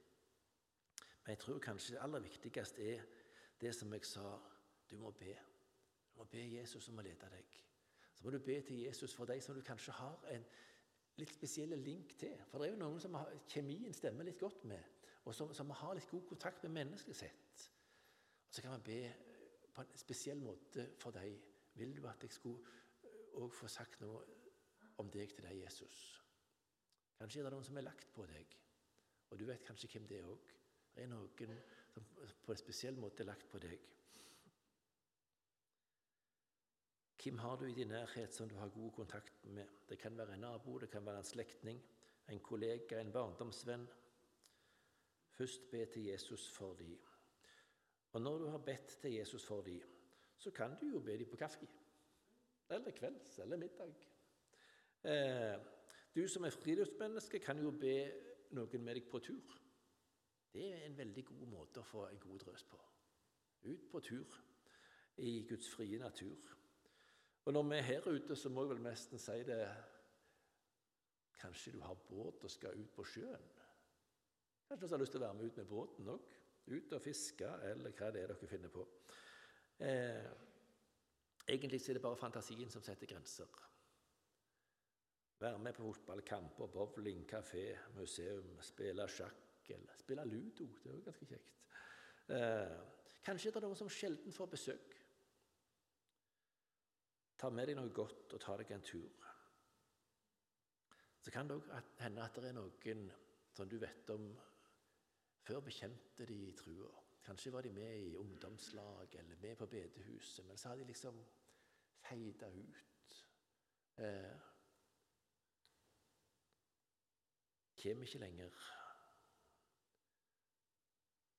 Men 1.21 1.35
jeg 1.35 1.43
tror 1.43 1.59
kanskje 1.61 1.95
det 1.95 2.01
aller 2.03 2.25
viktigste 2.25 2.87
er 2.95 3.03
det 3.61 3.75
som 3.77 3.93
jeg 3.93 4.09
sa 4.09 4.39
du 4.91 4.97
må 4.99 5.11
be. 5.11 5.35
Du 6.13 6.23
må 6.23 6.25
be 6.33 6.47
Jesus 6.55 6.89
om 6.89 7.03
å 7.03 7.05
lede 7.05 7.29
deg. 7.35 7.59
Så 8.15 8.25
må 8.25 8.33
du 8.33 8.39
be 8.39 8.57
til 8.65 8.81
Jesus 8.87 9.15
for 9.15 9.29
deg 9.29 9.43
som 9.45 9.55
du 9.55 9.61
kanskje 9.67 9.99
har 10.01 10.25
en 10.33 10.49
litt 11.21 11.37
spesiell 11.37 11.77
link 11.77 12.17
til. 12.19 12.41
For 12.49 12.59
det 12.59 12.71
er 12.71 12.73
jo 12.73 12.81
noen 12.81 13.05
som 13.05 13.21
har, 13.21 13.29
kjemien 13.53 13.93
stemmer 13.93 14.25
litt 14.25 14.41
godt 14.41 14.65
med, 14.65 15.05
og 15.29 15.37
som, 15.37 15.53
som 15.53 15.77
har 15.77 15.95
litt 15.97 16.09
god 16.09 16.25
kontakt 16.33 16.65
med 16.65 16.79
mennesket 16.79 17.21
sitt. 17.21 17.69
Og 18.49 18.57
så 18.57 18.65
kan 18.65 18.79
man 18.79 18.89
be 18.89 19.01
på 19.75 19.85
en 19.85 19.97
spesiell 20.01 20.41
måte 20.41 20.89
for 20.99 21.13
deg 21.15 21.50
vil 21.75 21.97
du 21.97 22.07
at 22.09 22.23
jeg 22.23 22.33
skulle 22.35 22.65
eh, 23.03 23.39
òg 23.39 23.53
få 23.55 23.69
sagt 23.69 24.01
noe 24.01 24.23
om 24.99 25.11
deg 25.11 25.35
til 25.35 25.47
deg, 25.47 25.63
Jesus? 25.65 26.01
Kanskje 27.19 27.41
er 27.41 27.49
det 27.49 27.55
noen 27.55 27.67
som 27.69 27.77
er 27.77 27.87
lagt 27.87 28.11
på 28.15 28.27
deg, 28.27 28.57
og 29.31 29.39
du 29.39 29.47
vet 29.49 29.65
kanskje 29.67 29.91
hvem 29.93 30.09
det 30.09 30.19
er 30.21 30.29
òg. 30.29 30.53
Det 30.95 31.05
er 31.05 31.11
noen 31.13 31.57
som 31.93 32.07
på 32.45 32.53
en 32.53 32.61
spesiell 32.61 32.99
måte 32.99 33.23
er 33.23 33.31
lagt 33.31 33.49
på 33.51 33.61
deg. 33.63 33.89
Hvem 37.21 37.39
har 37.39 37.57
du 37.61 37.67
i 37.69 37.75
din 37.77 37.93
nærhet 37.93 38.35
som 38.35 38.49
du 38.49 38.55
har 38.57 38.69
god 38.73 38.93
kontakt 38.97 39.45
med? 39.45 39.67
Det 39.89 39.99
kan 39.99 40.17
være 40.17 40.35
en 40.35 40.41
nabo, 40.41 40.79
det 40.79 40.91
kan 40.91 41.05
være 41.07 41.19
en 41.19 41.25
slektning, 41.25 41.83
en 42.29 42.41
kollega, 42.41 43.01
en 43.01 43.13
barndomsvenn. 43.13 43.87
Først 45.37 45.71
be 45.71 45.85
til 45.87 46.05
Jesus 46.05 46.49
for 46.49 46.75
dem. 46.75 46.99
Og 48.13 48.23
når 48.23 48.39
du 48.39 48.47
har 48.49 48.59
bedt 48.59 48.97
til 49.03 49.13
Jesus 49.13 49.47
for 49.47 49.61
dem, 49.61 49.81
så 50.41 50.51
kan 50.51 50.77
du 50.81 50.87
jo 50.89 51.01
be 51.05 51.19
dem 51.19 51.29
på 51.29 51.37
kaffe. 51.37 51.67
Eller 52.71 52.91
kvelds 52.97 53.39
eller 53.39 53.57
middag. 53.61 53.95
Eh, 55.05 55.61
du 56.15 56.29
som 56.29 56.45
er 56.45 56.55
friluftsmenneske, 56.55 57.39
kan 57.39 57.59
jo 57.61 57.71
be 57.71 57.97
noen 58.57 58.85
med 58.85 58.97
deg 58.97 59.11
på 59.11 59.21
tur. 59.21 59.59
Det 60.53 60.65
er 60.73 60.87
en 60.87 60.97
veldig 60.99 61.25
god 61.29 61.47
måte 61.51 61.83
å 61.83 61.87
få 61.87 62.07
en 62.09 62.23
god 62.23 62.39
drøs 62.45 62.65
på. 62.71 62.81
Ut 63.69 63.91
på 63.93 64.01
tur 64.01 64.41
i 65.21 65.43
Guds 65.49 65.69
frie 65.75 65.99
natur. 65.99 66.57
Og 67.45 67.53
når 67.53 67.69
vi 67.69 67.77
er 67.77 67.89
her 67.93 68.09
ute, 68.09 68.37
så 68.37 68.49
må 68.49 68.65
jeg 68.65 68.75
vel 68.75 68.85
nesten 68.89 69.21
si 69.21 69.43
det 69.49 69.63
Kanskje 71.41 71.73
du 71.73 71.81
har 71.81 71.97
båt 72.09 72.45
og 72.45 72.51
skal 72.53 72.77
ut 72.77 72.91
på 72.93 73.05
sjøen? 73.09 73.47
Kanskje 74.69 74.89
du 74.89 74.93
har 74.93 75.01
lyst 75.01 75.15
til 75.15 75.23
å 75.23 75.25
være 75.25 75.37
med 75.39 75.47
ut 75.47 75.57
med 75.57 75.71
båten 75.71 76.11
òg? 76.13 76.35
Ut 76.71 76.93
og 76.93 77.01
fiske, 77.01 77.49
eller 77.71 77.95
hva 77.97 78.11
det 78.13 78.21
er 78.23 78.35
dere 78.35 78.49
finner 78.51 78.73
på. 78.73 78.85
Eh, 79.81 80.31
egentlig 81.49 81.81
er 81.89 81.97
det 81.97 82.03
bare 82.03 82.17
fantasien 82.17 82.71
som 82.71 82.83
setter 82.83 83.07
grenser. 83.07 83.49
Være 85.41 85.59
med 85.59 85.73
på 85.73 85.83
fotballkamper, 85.83 86.67
bowling, 86.67 87.25
kafé, 87.29 87.79
museum, 87.97 88.59
spille 88.63 89.09
sjakk 89.09 89.71
eller 89.71 89.97
spille 89.97 90.27
ludo. 90.29 90.67
Det 90.83 90.91
er 90.91 90.99
jo 90.99 91.05
ganske 91.07 91.27
kjekt. 91.27 91.55
Eh, 92.29 92.77
kanskje 93.25 93.49
er 93.49 93.57
det 93.57 93.63
noen 93.65 93.79
som 93.79 93.89
sjelden 93.89 94.37
får 94.37 94.53
besøk. 94.53 94.97
Ta 97.41 97.49
med 97.49 97.71
deg 97.71 97.79
noe 97.79 97.89
godt 97.97 98.35
og 98.37 98.45
ta 98.45 98.59
deg 98.61 98.75
en 98.77 98.85
tur. 98.85 99.29
Så 101.25 101.33
kan 101.33 101.49
det 101.49 101.57
òg 101.57 101.73
hende 102.01 102.25
at 102.25 102.37
det 102.37 102.51
er 102.51 102.57
noen 102.59 103.09
som 103.57 103.69
du 103.69 103.79
vet 103.81 104.13
om 104.13 104.29
før 105.47 105.65
bekjente 105.65 106.27
de 106.29 106.37
i 106.51 106.53
trua. 106.57 106.93
Kanskje 107.23 107.53
var 107.53 107.63
de 107.63 107.73
med 107.73 107.99
i 108.01 108.17
ungdomslag 108.17 109.15
eller 109.15 109.37
med 109.37 109.57
på 109.57 109.67
bedehuset, 109.67 110.47
men 110.47 110.59
så 110.59 110.69
har 110.69 110.77
de 110.77 110.85
liksom 110.85 111.25
feida 112.01 112.49
ut. 112.49 113.27
Eh, 113.97 114.39
kommer 117.83 118.03
ikke 118.03 118.19
lenger. 118.19 118.51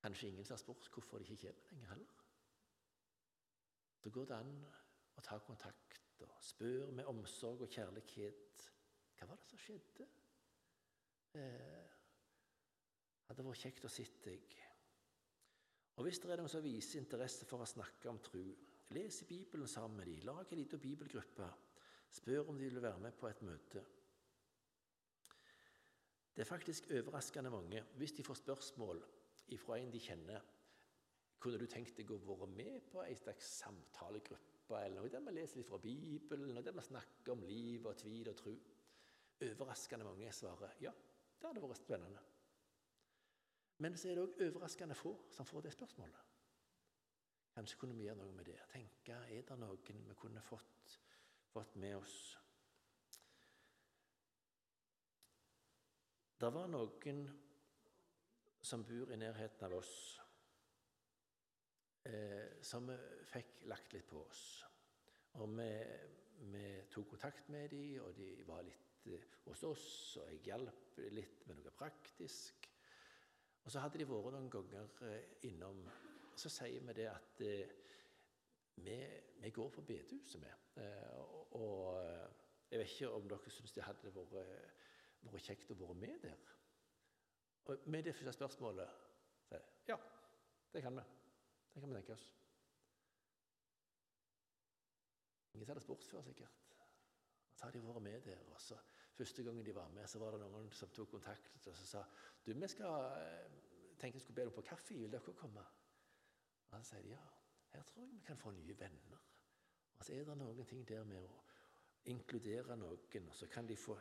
Kanskje 0.02 0.28
ingen 0.28 0.46
har 0.50 0.58
spurt 0.58 0.90
hvorfor 0.94 1.18
de 1.18 1.34
ikke 1.34 1.54
kommer 1.54 1.72
lenger 1.72 1.90
heller. 1.90 2.26
Da 4.04 4.10
går 4.10 4.26
det 4.26 4.38
an 4.38 4.56
å 5.18 5.22
ta 5.22 5.38
kontakt 5.46 6.22
og 6.22 6.44
spørre 6.44 6.92
med 6.92 7.06
omsorg 7.06 7.62
og 7.62 7.70
kjærlighet 7.70 8.70
hva 9.18 9.28
var 9.30 9.38
det 9.38 9.50
som 9.50 9.62
skjedde. 9.62 10.08
Eh, 11.38 11.90
hadde 13.28 13.46
vært 13.46 13.62
kjekt 13.62 13.86
å 13.86 13.92
se 13.94 14.08
deg. 14.26 14.56
Og 16.02 16.08
Hvis 16.08 16.18
det 16.18 16.32
er 16.34 16.40
noen 16.42 16.50
som 16.50 16.64
viser 16.66 16.98
interesse 16.98 17.46
for 17.46 17.62
å 17.62 17.66
snakke 17.70 18.10
om 18.10 18.18
tro, 18.26 18.42
les 18.98 19.20
Bibelen 19.30 19.70
sammen 19.70 20.00
med 20.00 20.08
dem. 20.10 20.24
Lag 20.26 20.48
en 20.50 20.58
liten 20.58 20.82
bibelgruppe. 20.82 21.50
Spør 22.10 22.50
om 22.50 22.58
de 22.58 22.66
vil 22.66 22.82
være 22.82 23.04
med 23.04 23.14
på 23.20 23.28
et 23.30 23.44
møte. 23.46 23.84
Det 26.34 26.42
er 26.42 26.50
faktisk 26.50 26.90
overraskende 26.90 27.52
mange 27.54 27.84
hvis 28.02 28.16
de 28.18 28.26
får 28.26 28.40
spørsmål 28.40 29.04
fra 29.62 29.78
en 29.78 29.94
de 29.94 30.02
kjenner. 30.02 30.50
Kunne 31.38 31.62
du 31.62 31.68
tenkt 31.70 31.94
deg 32.00 32.10
å 32.10 32.18
være 32.26 32.50
med 32.50 32.90
på 32.90 33.06
en 33.06 33.22
slags 33.22 33.54
samtalegruppe 33.60 34.82
eller 34.82 35.04
noe 35.04 35.14
der 35.14 35.22
vi 35.28 35.38
leser 35.38 35.62
litt 35.62 35.70
fra 35.70 35.84
Bibelen, 35.86 36.58
og 36.58 36.66
der 36.66 36.80
vi 36.82 36.88
snakker 36.90 37.36
om 37.36 37.46
liv 37.46 37.86
og 37.86 38.02
tvil 38.02 38.34
og 38.34 38.42
tro? 38.42 38.58
Overraskende 39.52 40.10
mange 40.10 40.34
svarer 40.34 40.82
ja, 40.82 40.98
det 41.38 41.52
hadde 41.52 41.68
vært 41.70 41.86
spennende. 41.86 42.31
Men 43.82 43.98
så 43.98 44.12
er 44.12 44.20
det 44.20 44.24
òg 44.28 44.44
overraskende 44.46 44.96
få 44.96 45.16
som 45.34 45.48
får 45.48 45.66
det 45.66 45.74
spørsmålet. 45.74 46.28
Kanskje 47.56 47.80
kunne 47.82 47.96
vi 47.98 48.06
gjøre 48.06 48.20
noe 48.22 48.36
med 48.36 48.46
det. 48.46 48.60
Tenke, 48.70 49.14
Er 49.14 49.42
det 49.48 49.58
noen 49.60 50.06
vi 50.08 50.16
kunne 50.16 50.42
fått, 50.42 51.00
fått 51.50 51.76
med 51.76 51.96
oss? 51.98 52.18
Det 56.42 56.54
var 56.54 56.70
noen 56.70 57.26
som 58.62 58.86
bor 58.86 59.12
i 59.12 59.18
nærheten 59.18 59.66
av 59.66 59.74
oss, 59.78 59.94
eh, 62.06 62.62
som 62.62 62.90
fikk 63.34 63.66
lagt 63.70 63.94
litt 63.94 64.08
på 64.10 64.22
oss. 64.22 64.44
Og 65.42 65.58
vi, 65.58 65.70
vi 66.54 66.66
tok 66.90 67.10
kontakt 67.16 67.50
med 67.50 67.70
dem, 67.74 68.00
og 68.06 68.14
de 68.18 68.32
var 68.48 68.66
litt 68.66 69.06
eh, 69.10 69.26
hos 69.46 69.64
oss, 69.64 70.18
og 70.22 70.30
jeg 70.30 70.46
hjalp 70.50 71.02
litt 71.18 71.48
med 71.48 71.58
noe 71.62 71.74
praktisk. 71.78 72.71
Og 73.64 73.72
så 73.72 73.84
hadde 73.84 74.00
de 74.02 74.08
vært 74.10 74.34
noen 74.34 74.50
ganger 74.50 75.46
innom. 75.48 75.84
Og 76.32 76.40
Så 76.40 76.50
sier 76.50 76.82
vi 76.82 76.96
det 76.98 77.08
at 77.12 77.42
eh, 77.46 77.74
vi, 78.82 78.98
vi, 79.42 79.52
går 79.54 79.70
på 79.70 79.84
bedehuset, 79.86 80.42
vi. 80.42 80.54
Eh, 80.82 81.18
og, 81.60 81.98
jeg 82.72 82.80
vet 82.80 82.94
ikke 82.96 83.12
om 83.12 83.28
dere 83.30 83.52
syns 83.52 83.74
det 83.76 83.84
hadde 83.84 84.14
vært 84.16 84.38
vært 85.30 85.46
kjekt 85.46 85.72
å 85.74 85.78
være 85.78 85.98
med 86.00 86.22
der? 86.24 86.46
Og 87.70 87.90
med 87.94 88.06
det 88.08 88.16
første 88.16 88.34
spørsmålet 88.34 88.94
så 89.46 89.58
er 89.58 89.66
ja, 89.92 89.98
det 90.74 90.82
kan 90.82 90.96
vi. 90.98 91.04
Det 91.74 91.82
kan 91.82 91.92
vi 91.92 91.98
tenke 92.00 92.16
oss. 92.16 92.26
Ingen 95.54 95.66
som 95.66 95.74
hadde 95.74 95.84
spurt 95.84 96.08
før, 96.08 96.24
sikkert. 96.26 96.58
Så 97.54 97.68
har 97.68 97.76
de 97.76 97.84
vært 97.84 98.04
med 98.04 98.26
der. 98.26 98.42
og 98.50 98.62
så 98.62 98.80
Første 99.22 99.44
gangen 99.46 99.66
de 99.66 99.76
var 99.76 99.90
med, 99.94 100.08
så 100.10 100.18
var 100.18 100.34
det 100.34 100.40
noen 100.42 100.72
som 100.74 100.90
tok 100.90 101.12
kontakt 101.12 101.68
og 101.70 101.76
så 101.78 101.86
sa 101.86 102.00
du, 102.42 102.56
vi 102.58 102.68
skal 102.72 103.04
eh, 103.22 103.60
tenke 104.02 104.18
vi 104.18 104.24
skulle 104.24 104.40
be 104.40 104.48
dere 104.48 104.56
på 104.56 104.64
kaffe. 104.66 104.96
Vil 104.98 105.12
dere 105.14 105.34
komme? 105.38 105.62
Og 106.70 106.74
Han 106.74 106.86
sier 106.88 107.06
ja. 107.06 107.20
Her 107.76 107.84
tror 107.84 108.02
jeg 108.02 108.16
vi 108.16 108.24
kan 108.26 108.40
få 108.42 108.52
nye 108.56 108.74
venner. 108.80 109.20
Og 110.00 110.06
så 110.06 110.16
er 110.16 110.26
det 110.26 110.38
noen 110.40 110.66
ting 110.66 110.82
der 110.90 111.06
med 111.06 111.22
å 111.22 111.36
inkludere 112.10 112.80
noen, 112.82 113.28
og 113.30 113.36
så 113.38 113.46
kan 113.48 113.70
de 113.70 113.78
få 113.78 114.00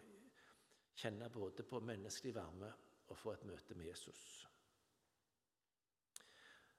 kjenne 0.97 1.29
både 1.31 1.67
på 1.69 1.83
menneskelig 1.85 2.33
varme 2.35 2.73
og 3.13 3.19
få 3.19 3.35
et 3.35 3.45
møte 3.45 3.77
med 3.77 3.91
Jesus. 3.91 4.23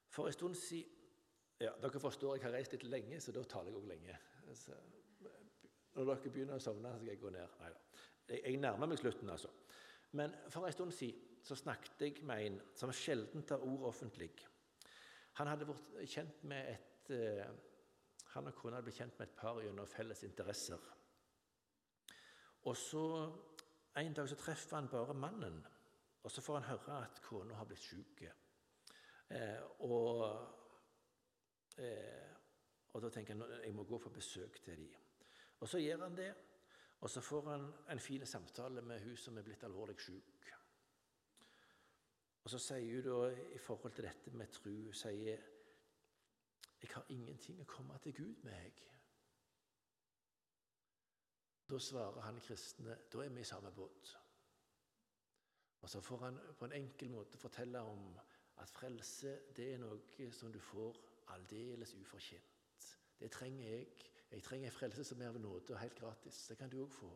For 0.10 0.28
en 0.28 0.34
stund 0.34 0.58
siden 0.58 0.98
ja, 1.62 1.76
Dere 1.78 2.00
forstår 2.02 2.40
jeg 2.40 2.48
har 2.48 2.56
reist 2.58 2.74
litt 2.74 2.90
lenge, 2.90 3.22
så 3.22 3.32
da 3.36 3.44
taler 3.46 3.70
jeg 3.70 3.78
òg 3.78 3.86
lenge. 3.86 4.18
Så, 4.58 4.74
når 5.94 6.08
dere 6.10 6.32
begynner 6.34 6.58
å 6.58 6.64
sovne, 6.64 6.90
så 6.90 7.04
skal 7.04 7.12
jeg 7.14 7.22
gå 7.22 7.30
ned. 7.36 7.58
Nei 7.62 7.70
da. 7.70 7.82
Jeg, 8.30 8.58
nærmer 8.58 8.88
meg 8.88 9.00
slutten, 9.00 9.30
altså. 9.30 9.50
Men 10.12 10.34
for 10.50 10.68
en 10.68 10.74
stund 10.76 10.92
siden 10.92 11.44
så 11.44 11.56
snakket 11.56 12.02
jeg 12.02 12.24
med 12.28 12.46
en 12.46 12.62
som 12.78 12.94
sjelden 12.94 13.44
tar 13.48 13.64
ord 13.66 13.88
offentlig. 13.90 14.32
Han 15.40 15.48
hadde 15.48 15.68
vært 15.68 16.10
kjent 16.12 16.44
med 16.44 16.74
et 16.76 17.14
eh, 17.16 17.46
Han 18.32 18.48
og 18.48 18.56
kona 18.56 18.78
hadde 18.78 18.88
blitt 18.88 19.00
kjent 19.02 19.18
med 19.20 19.28
et 19.28 19.36
par 19.36 19.58
gjennom 19.60 19.88
felles 19.92 20.22
interesser. 20.24 20.80
Og 22.64 22.78
så 22.78 23.02
en 24.00 24.14
dag 24.14 24.30
så 24.30 24.38
treffer 24.40 24.78
han 24.78 24.88
bare 24.88 25.14
mannen, 25.14 25.58
og 26.24 26.32
så 26.32 26.42
får 26.42 26.60
han 26.60 26.70
høre 26.70 27.00
at 27.04 27.20
kona 27.26 27.58
har 27.60 27.68
blitt 27.68 27.84
syk. 27.84 28.24
Eh, 29.32 29.64
og, 29.84 30.24
eh, 31.78 32.30
og, 32.94 33.02
da 33.02 33.10
tenker 33.10 33.36
han 33.36 33.66
jeg 33.66 33.76
må 33.76 33.84
gå 33.84 34.00
på 34.00 34.14
besøk 34.16 34.62
til 34.64 34.86
dem. 34.86 34.96
Og 35.60 35.68
så 35.68 35.82
gjør 35.82 36.06
han 36.06 36.16
det, 36.18 36.32
og 37.02 37.10
så 37.10 37.22
får 37.22 37.50
han 37.50 37.74
en 37.90 38.00
fin 38.00 38.26
samtale 38.26 38.82
med 38.82 39.02
hun 39.02 39.18
som 39.18 39.38
er 39.38 39.46
blitt 39.46 39.64
alvorlig 39.64 39.98
syk. 40.00 40.52
Og 42.44 42.50
så 42.50 42.58
sier 42.58 42.96
hun 42.96 43.06
da 43.06 43.42
i 43.56 43.58
forhold 43.58 43.94
til 43.94 44.06
dette 44.06 44.32
med 44.38 44.54
tru, 44.54 44.94
sier, 44.94 45.42
jeg 46.82 46.90
har 46.94 47.06
ingenting 47.10 47.62
å 47.62 47.70
komme 47.70 47.98
til 48.02 48.16
Gud 48.18 48.44
med. 48.44 48.54
jeg. 48.54 48.74
Da 51.70 51.80
svarer 51.80 52.22
han 52.22 52.40
kristne 52.42 52.98
da 53.14 53.24
er 53.24 53.30
vi 53.30 53.42
i 53.42 53.44
samme 53.44 53.72
båt. 53.72 54.18
Og 55.82 55.90
Så 55.90 56.02
får 56.02 56.18
han 56.18 56.40
på 56.60 56.66
en 56.66 56.72
enkel 56.72 57.10
måte 57.10 57.38
fortelle 57.38 57.80
om 57.80 58.20
at 58.58 58.70
frelse 58.70 59.40
det 59.56 59.74
er 59.74 59.78
noe 59.78 60.32
som 60.32 60.52
du 60.52 60.60
får 60.60 60.98
aldeles 61.28 61.94
ufortjent. 61.94 62.98
Det 63.20 63.32
trenger 63.32 63.70
jeg. 63.70 64.11
Jeg 64.32 64.44
trenger 64.44 64.70
en 64.70 64.76
frelse 64.76 65.04
som 65.04 65.22
er 65.22 65.28
av 65.28 65.40
nåde 65.44 65.74
og 65.74 65.80
helt 65.82 65.98
gratis. 66.00 66.46
Det 66.48 66.58
kan 66.58 66.72
du 66.72 66.80
òg 66.84 66.92
få. 66.96 67.10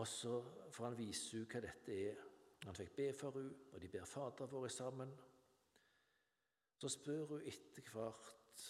Og 0.00 0.06
så 0.08 0.36
får 0.72 0.86
han 0.86 0.98
vise 0.98 1.36
henne 1.36 1.50
hva 1.52 1.60
dette 1.66 1.98
er. 2.08 2.22
Han 2.64 2.76
fikk 2.76 2.94
be 2.96 3.10
for 3.16 3.36
henne, 3.36 3.66
og 3.72 3.82
de 3.82 3.90
ber 3.92 4.08
Fader 4.08 4.48
vår 4.48 4.68
sammen. 4.72 5.12
Så 6.80 6.88
spør 6.88 7.34
hun 7.34 7.44
etter 7.44 7.92
hvert 7.92 8.66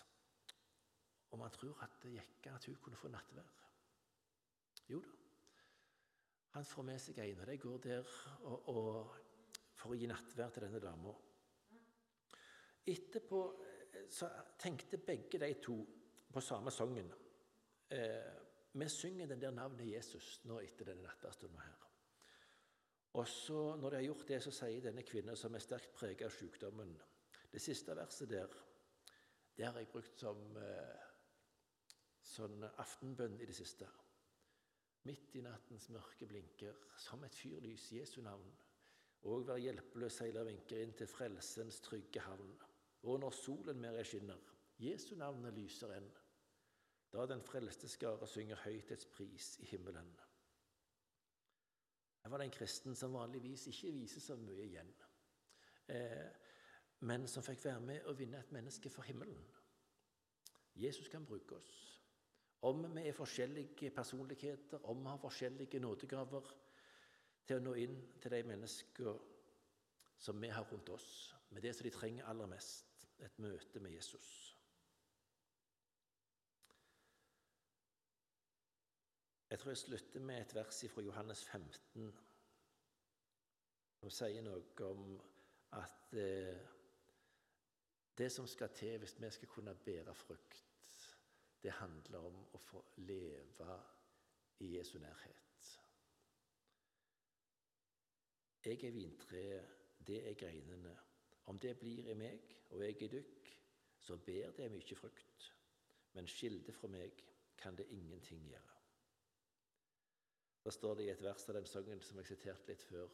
om 1.31 1.41
han 1.45 1.55
tror 1.55 1.79
at 1.85 1.99
det 2.03 2.17
gikk 2.17 2.49
an 2.51 2.59
at 2.59 2.67
hun 2.67 2.79
kunne 2.83 2.99
få 2.99 3.09
nattvær. 3.09 3.57
Jo 4.91 5.01
da. 5.05 5.17
Han 6.51 6.67
får 6.67 6.83
med 6.83 6.99
seg 6.99 7.19
en, 7.23 7.41
og 7.41 7.47
de 7.47 7.59
går 7.63 7.77
der 7.85 8.09
og, 8.51 8.69
og 8.73 9.13
for 9.79 9.95
å 9.95 9.99
gi 9.99 10.09
nattvær 10.11 10.51
til 10.51 10.65
denne 10.67 10.81
dama. 10.83 11.13
Etterpå 12.91 13.43
så 14.11 14.27
tenkte 14.59 14.99
begge 14.99 15.39
de 15.39 15.53
to 15.63 15.77
på 16.33 16.41
samme 16.41 16.71
sangen. 16.71 17.13
Eh, 17.91 18.33
vi 18.73 18.89
synger 18.89 19.27
den 19.27 19.41
der 19.41 19.51
navnet 19.51 19.93
Jesus 19.93 20.41
nå 20.45 20.61
etter 20.61 20.93
denne 20.93 21.03
nattastunden 21.03 21.59
her. 21.59 21.87
Og 23.13 23.29
så, 23.29 23.77
Når 23.77 23.91
de 23.91 23.97
har 23.97 24.03
gjort 24.03 24.29
det, 24.29 24.43
så 24.43 24.51
sier 24.51 24.81
denne 24.81 25.03
kvinnen, 25.03 25.37
som 25.37 25.55
er 25.55 25.59
sterkt 25.59 25.95
preget 25.95 26.23
av 26.23 26.31
sykdommen 26.31 27.01
Det 27.53 27.61
siste 27.61 27.97
verset 27.97 28.31
der 28.31 28.47
det 29.57 29.67
har 29.67 29.77
jeg 29.77 29.89
brukt 29.93 30.17
som 30.17 30.57
eh, 30.57 31.01
sånn 32.25 32.63
aftenbønn 32.65 33.41
i 33.43 33.49
det 33.49 33.57
siste. 33.59 33.89
Midt 35.05 35.35
i 35.37 35.43
nattens 35.45 35.91
mørke 35.93 36.25
blinker, 36.31 36.79
som 36.97 37.25
et 37.27 37.37
fyrlys, 37.37 37.91
Jesu 37.93 38.23
navn. 38.25 38.55
Og 39.29 39.45
vær 39.49 39.61
hjelpeløs 39.61 40.17
seiler 40.17 40.47
vinker 40.49 40.81
inn 40.81 40.95
til 40.97 41.11
frelsens 41.11 41.83
trygge 41.85 42.23
havn. 42.25 42.55
Og 43.05 43.21
når 43.21 43.37
solen 43.37 43.81
mer 43.83 43.99
er 44.01 44.09
skinner, 44.09 44.41
Jesu 44.81 45.15
navnet 45.17 45.55
lyser 45.55 45.93
enn. 45.97 46.09
Da 47.13 47.27
den 47.27 47.43
frelste 47.43 47.89
skare 47.91 48.27
synger 48.31 48.61
høythetspris 48.65 49.57
i 49.61 49.67
himmelen. 49.73 50.11
Jeg 52.23 52.31
var 52.31 52.39
den 52.39 52.51
en 52.51 52.55
kristen 52.55 52.97
som 52.97 53.15
vanligvis 53.17 53.67
ikke 53.67 53.93
viser 53.93 54.21
så 54.21 54.37
mye 54.37 54.67
igjen, 54.67 54.91
eh, 55.89 56.29
men 57.01 57.27
som 57.29 57.43
fikk 57.43 57.65
være 57.65 57.81
med 57.81 58.07
å 58.07 58.15
vinne 58.17 58.39
et 58.39 58.53
menneske 58.53 58.93
for 58.93 59.09
himmelen. 59.09 59.47
Jesus 60.77 61.09
kan 61.09 61.27
bruke 61.27 61.57
oss. 61.57 61.73
Om 62.63 62.85
vi 62.95 63.09
er 63.09 63.17
forskjellige 63.17 63.91
personligheter, 63.91 64.85
om 64.85 65.01
vi 65.01 65.09
har 65.09 65.19
forskjellige 65.19 65.81
nådegaver 65.81 66.53
til 67.47 67.57
å 67.57 67.65
nå 67.65 67.75
inn 67.75 67.97
til 68.21 68.31
de 68.31 68.43
mennesker 68.43 69.21
som 70.21 70.41
vi 70.41 70.53
har 70.53 70.69
rundt 70.73 70.89
oss, 70.93 71.35
med 71.51 71.63
det 71.63 71.75
som 71.75 71.89
de 71.89 71.91
trenger 71.91 72.29
aller 72.29 72.47
mest 72.47 73.09
et 73.19 73.39
møte 73.39 73.81
med 73.81 73.97
Jesus. 73.97 74.60
Jeg 79.51 79.59
tror 79.59 79.71
jeg 79.71 79.79
slutter 79.79 80.21
med 80.21 80.41
et 80.41 80.55
vers 80.55 80.85
fra 80.93 81.03
Johannes 81.03 81.45
15 81.45 82.13
som 84.01 84.13
sier 84.15 84.45
noe 84.47 84.87
om 84.87 85.17
at 85.77 86.15
eh, 86.17 86.61
det 88.17 88.29
som 88.33 88.47
skal 88.49 88.71
til 88.77 88.99
hvis 89.03 89.17
vi 89.21 89.31
skal 89.35 89.49
kunne 89.49 89.75
bære 89.75 90.15
frukt, 90.15 90.63
det 91.63 91.75
handler 91.77 92.31
om 92.31 92.39
å 92.55 92.61
få 92.63 92.81
leve 93.05 93.77
i 94.65 94.71
Jesu 94.77 94.99
nærhet. 95.03 95.69
Jeg 98.65 98.85
er 98.85 98.93
vintreet, 98.93 99.77
det 100.07 100.23
er 100.31 100.37
greinene. 100.37 100.97
Om 101.47 101.59
det 101.59 101.79
blir 101.81 102.11
i 102.13 102.17
meg 102.17 102.57
og 102.71 102.85
jeg 102.85 103.03
i 103.03 103.09
dykk, 103.13 103.55
så 104.01 104.17
ber 104.17 104.53
det 104.57 104.71
mye 104.73 104.97
frukt. 104.97 105.53
Men 106.13 106.29
skilde 106.29 106.73
fra 106.77 106.89
meg 106.93 107.25
kan 107.61 107.77
det 107.77 107.89
ingenting 107.93 108.47
gjøre. 108.49 108.80
Står 110.71 110.95
det 110.99 111.05
i 111.07 111.11
et 111.13 111.23
vers 111.23 111.49
av 111.49 111.57
den 111.57 111.67
sangen 111.67 112.03
som 112.05 112.21
jeg 112.21 112.31
siterte 112.31 112.71
litt 112.71 112.85
før 112.87 113.11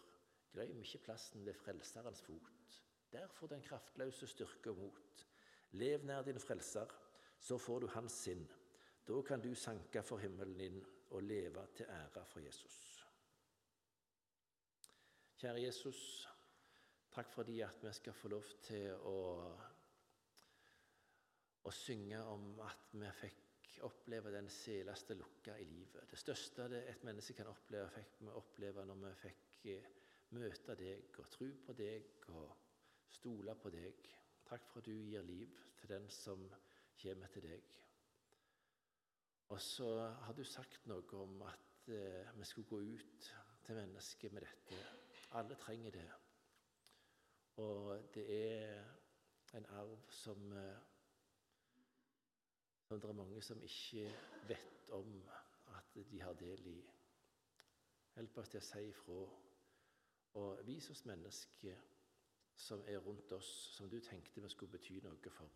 Glem 0.53 0.79
ikke 0.81 1.03
plassen 1.05 1.43
ved 1.45 1.57
Frelserens 1.59 2.23
fot. 2.25 2.77
Der 3.13 3.27
får 3.29 3.51
den 3.53 3.65
kraftløse 3.65 4.29
styrke 4.31 4.73
og 4.73 4.79
mot. 4.81 5.25
Lev 5.77 6.05
nær 6.09 6.25
din 6.25 6.41
Frelser, 6.41 6.93
så 7.39 7.59
får 7.61 7.83
du 7.85 7.91
hans 7.93 8.17
sinn. 8.25 8.47
Da 9.07 9.21
kan 9.27 9.43
du 9.45 9.51
sanke 9.55 10.03
for 10.03 10.23
himmelen 10.23 10.57
din 10.59 10.79
og 11.11 11.23
leve 11.23 11.67
til 11.77 11.91
ære 11.93 12.25
for 12.25 12.41
Jesus. 12.41 12.79
Kjære 15.37 15.63
Jesus, 15.67 16.01
Takk 17.17 17.33
fordi 17.33 17.61
at 17.61 17.79
vi 17.81 17.93
skal 17.97 18.13
få 18.13 18.29
lov 18.29 18.49
til 18.61 18.91
å, 19.09 19.21
å 21.65 21.71
synge 21.73 22.19
om 22.29 22.59
at 22.61 22.91
vi 22.93 23.13
fikk 23.23 23.46
oppleve 23.85 24.33
den 24.33 24.49
seleste 24.49 25.15
lukka 25.15 25.57
i 25.59 25.65
livet. 25.69 26.07
Det 26.11 26.19
største 26.19 26.69
det 26.73 26.83
et 26.91 27.05
menneske 27.05 27.35
kan 27.37 27.51
oppleve, 27.51 27.91
fikk 27.95 28.21
vi 28.21 28.35
oppleve 28.41 28.85
når 28.89 29.03
vi 29.03 29.15
fikk 29.21 29.67
eh, 29.73 29.89
møte 30.37 30.77
deg 30.79 31.19
og 31.21 31.31
tro 31.31 31.49
på 31.67 31.77
deg 31.79 32.29
og 32.35 32.55
stole 33.19 33.55
på 33.61 33.73
deg. 33.75 34.13
Takk 34.47 34.69
for 34.71 34.83
at 34.83 34.89
du 34.89 34.95
gir 34.95 35.27
liv 35.27 35.57
til 35.81 35.91
den 35.91 36.09
som 36.11 36.47
kommer 37.03 37.33
til 37.33 37.47
deg. 37.47 37.73
Og 39.49 39.61
så 39.63 39.89
har 40.25 40.35
du 40.35 40.43
sagt 40.45 40.87
noe 40.91 41.21
om 41.23 41.43
at 41.47 41.91
eh, 41.93 42.33
vi 42.35 42.45
skulle 42.45 42.71
gå 42.71 42.81
ut 42.97 43.33
til 43.67 43.79
mennesker 43.79 44.33
med 44.35 44.47
dette. 44.47 44.81
Alle 45.39 45.55
trenger 45.59 45.91
det. 45.95 46.09
Og 47.63 48.09
det 48.15 48.27
er 48.37 48.83
en 49.55 49.67
arv 49.79 50.11
som, 50.11 50.53
eh, 50.53 50.77
som 52.87 53.01
det 53.01 53.09
er 53.09 53.19
mange 53.19 53.43
som 53.43 53.63
ikke 53.63 54.07
vet 54.49 54.91
om 54.95 55.23
at 55.75 55.99
de 56.11 56.21
har 56.23 56.33
del 56.39 56.67
i. 56.71 56.79
Hjelp 58.15 58.39
oss 58.39 58.49
til 58.49 58.63
å 58.63 58.65
si 58.65 58.83
ifra, 58.89 59.21
og 60.41 60.67
vis 60.69 60.91
oss 60.93 61.05
mennesker 61.09 61.81
som 62.57 62.85
er 62.89 63.03
rundt 63.05 63.33
oss, 63.33 63.49
som 63.77 63.91
du 63.91 63.99
tenkte 64.01 64.41
vi 64.41 64.49
skulle 64.49 64.79
bety 64.79 65.01
noe 65.05 65.33
for. 65.33 65.51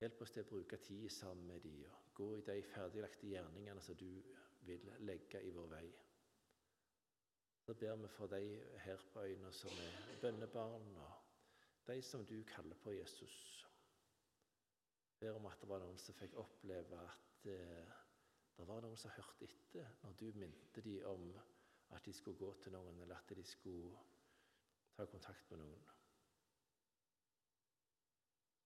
Hjelp 0.00 0.20
oss 0.22 0.34
til 0.34 0.44
å 0.44 0.50
bruke 0.50 0.76
tid 0.84 1.08
sammen 1.10 1.46
med 1.48 1.64
dem 1.64 1.84
og 1.88 2.14
gå 2.14 2.30
i 2.36 2.46
de 2.46 2.60
ferdiglagte 2.74 3.30
gjerningene 3.30 3.82
som 3.82 3.96
du 3.96 4.10
vil 4.68 4.90
legge 5.08 5.40
i 5.42 5.52
vår 5.54 5.70
vei. 5.70 5.86
Så 7.64 7.74
ber 7.80 7.96
vi 7.96 8.08
for 8.12 8.28
de 8.28 8.42
her 8.84 9.04
på 9.12 9.24
øyene 9.24 9.52
som 9.52 9.70
er 9.80 10.18
bønnebarn, 10.20 10.96
og 11.00 11.86
de 11.88 12.02
som 12.02 12.26
du 12.26 12.42
kaller 12.44 12.76
på 12.84 12.92
Jesus. 12.92 13.64
Ber 15.24 15.38
om 15.38 15.46
at 15.48 15.60
det 15.60 15.68
var 15.70 15.80
noen 15.80 15.96
som 15.96 16.16
fikk 16.18 16.34
oppleve 16.36 16.98
at 17.00 17.46
eh, 17.48 17.92
det 18.58 18.64
var 18.68 18.82
noen 18.84 18.98
som 19.00 19.12
hørte 19.16 19.46
etter 19.46 19.94
når 20.02 20.18
du 20.20 20.26
minte 20.36 20.82
dem 20.84 21.06
om 21.08 21.30
at 21.96 22.04
de 22.04 22.12
skulle 22.12 22.36
gå 22.36 22.50
til 22.60 22.74
noen, 22.74 22.98
eller 23.00 23.16
at 23.16 23.32
de 23.32 23.44
skulle 23.48 24.02
ta 24.92 25.06
kontakt 25.08 25.48
med 25.48 25.62
noen. 25.62 25.86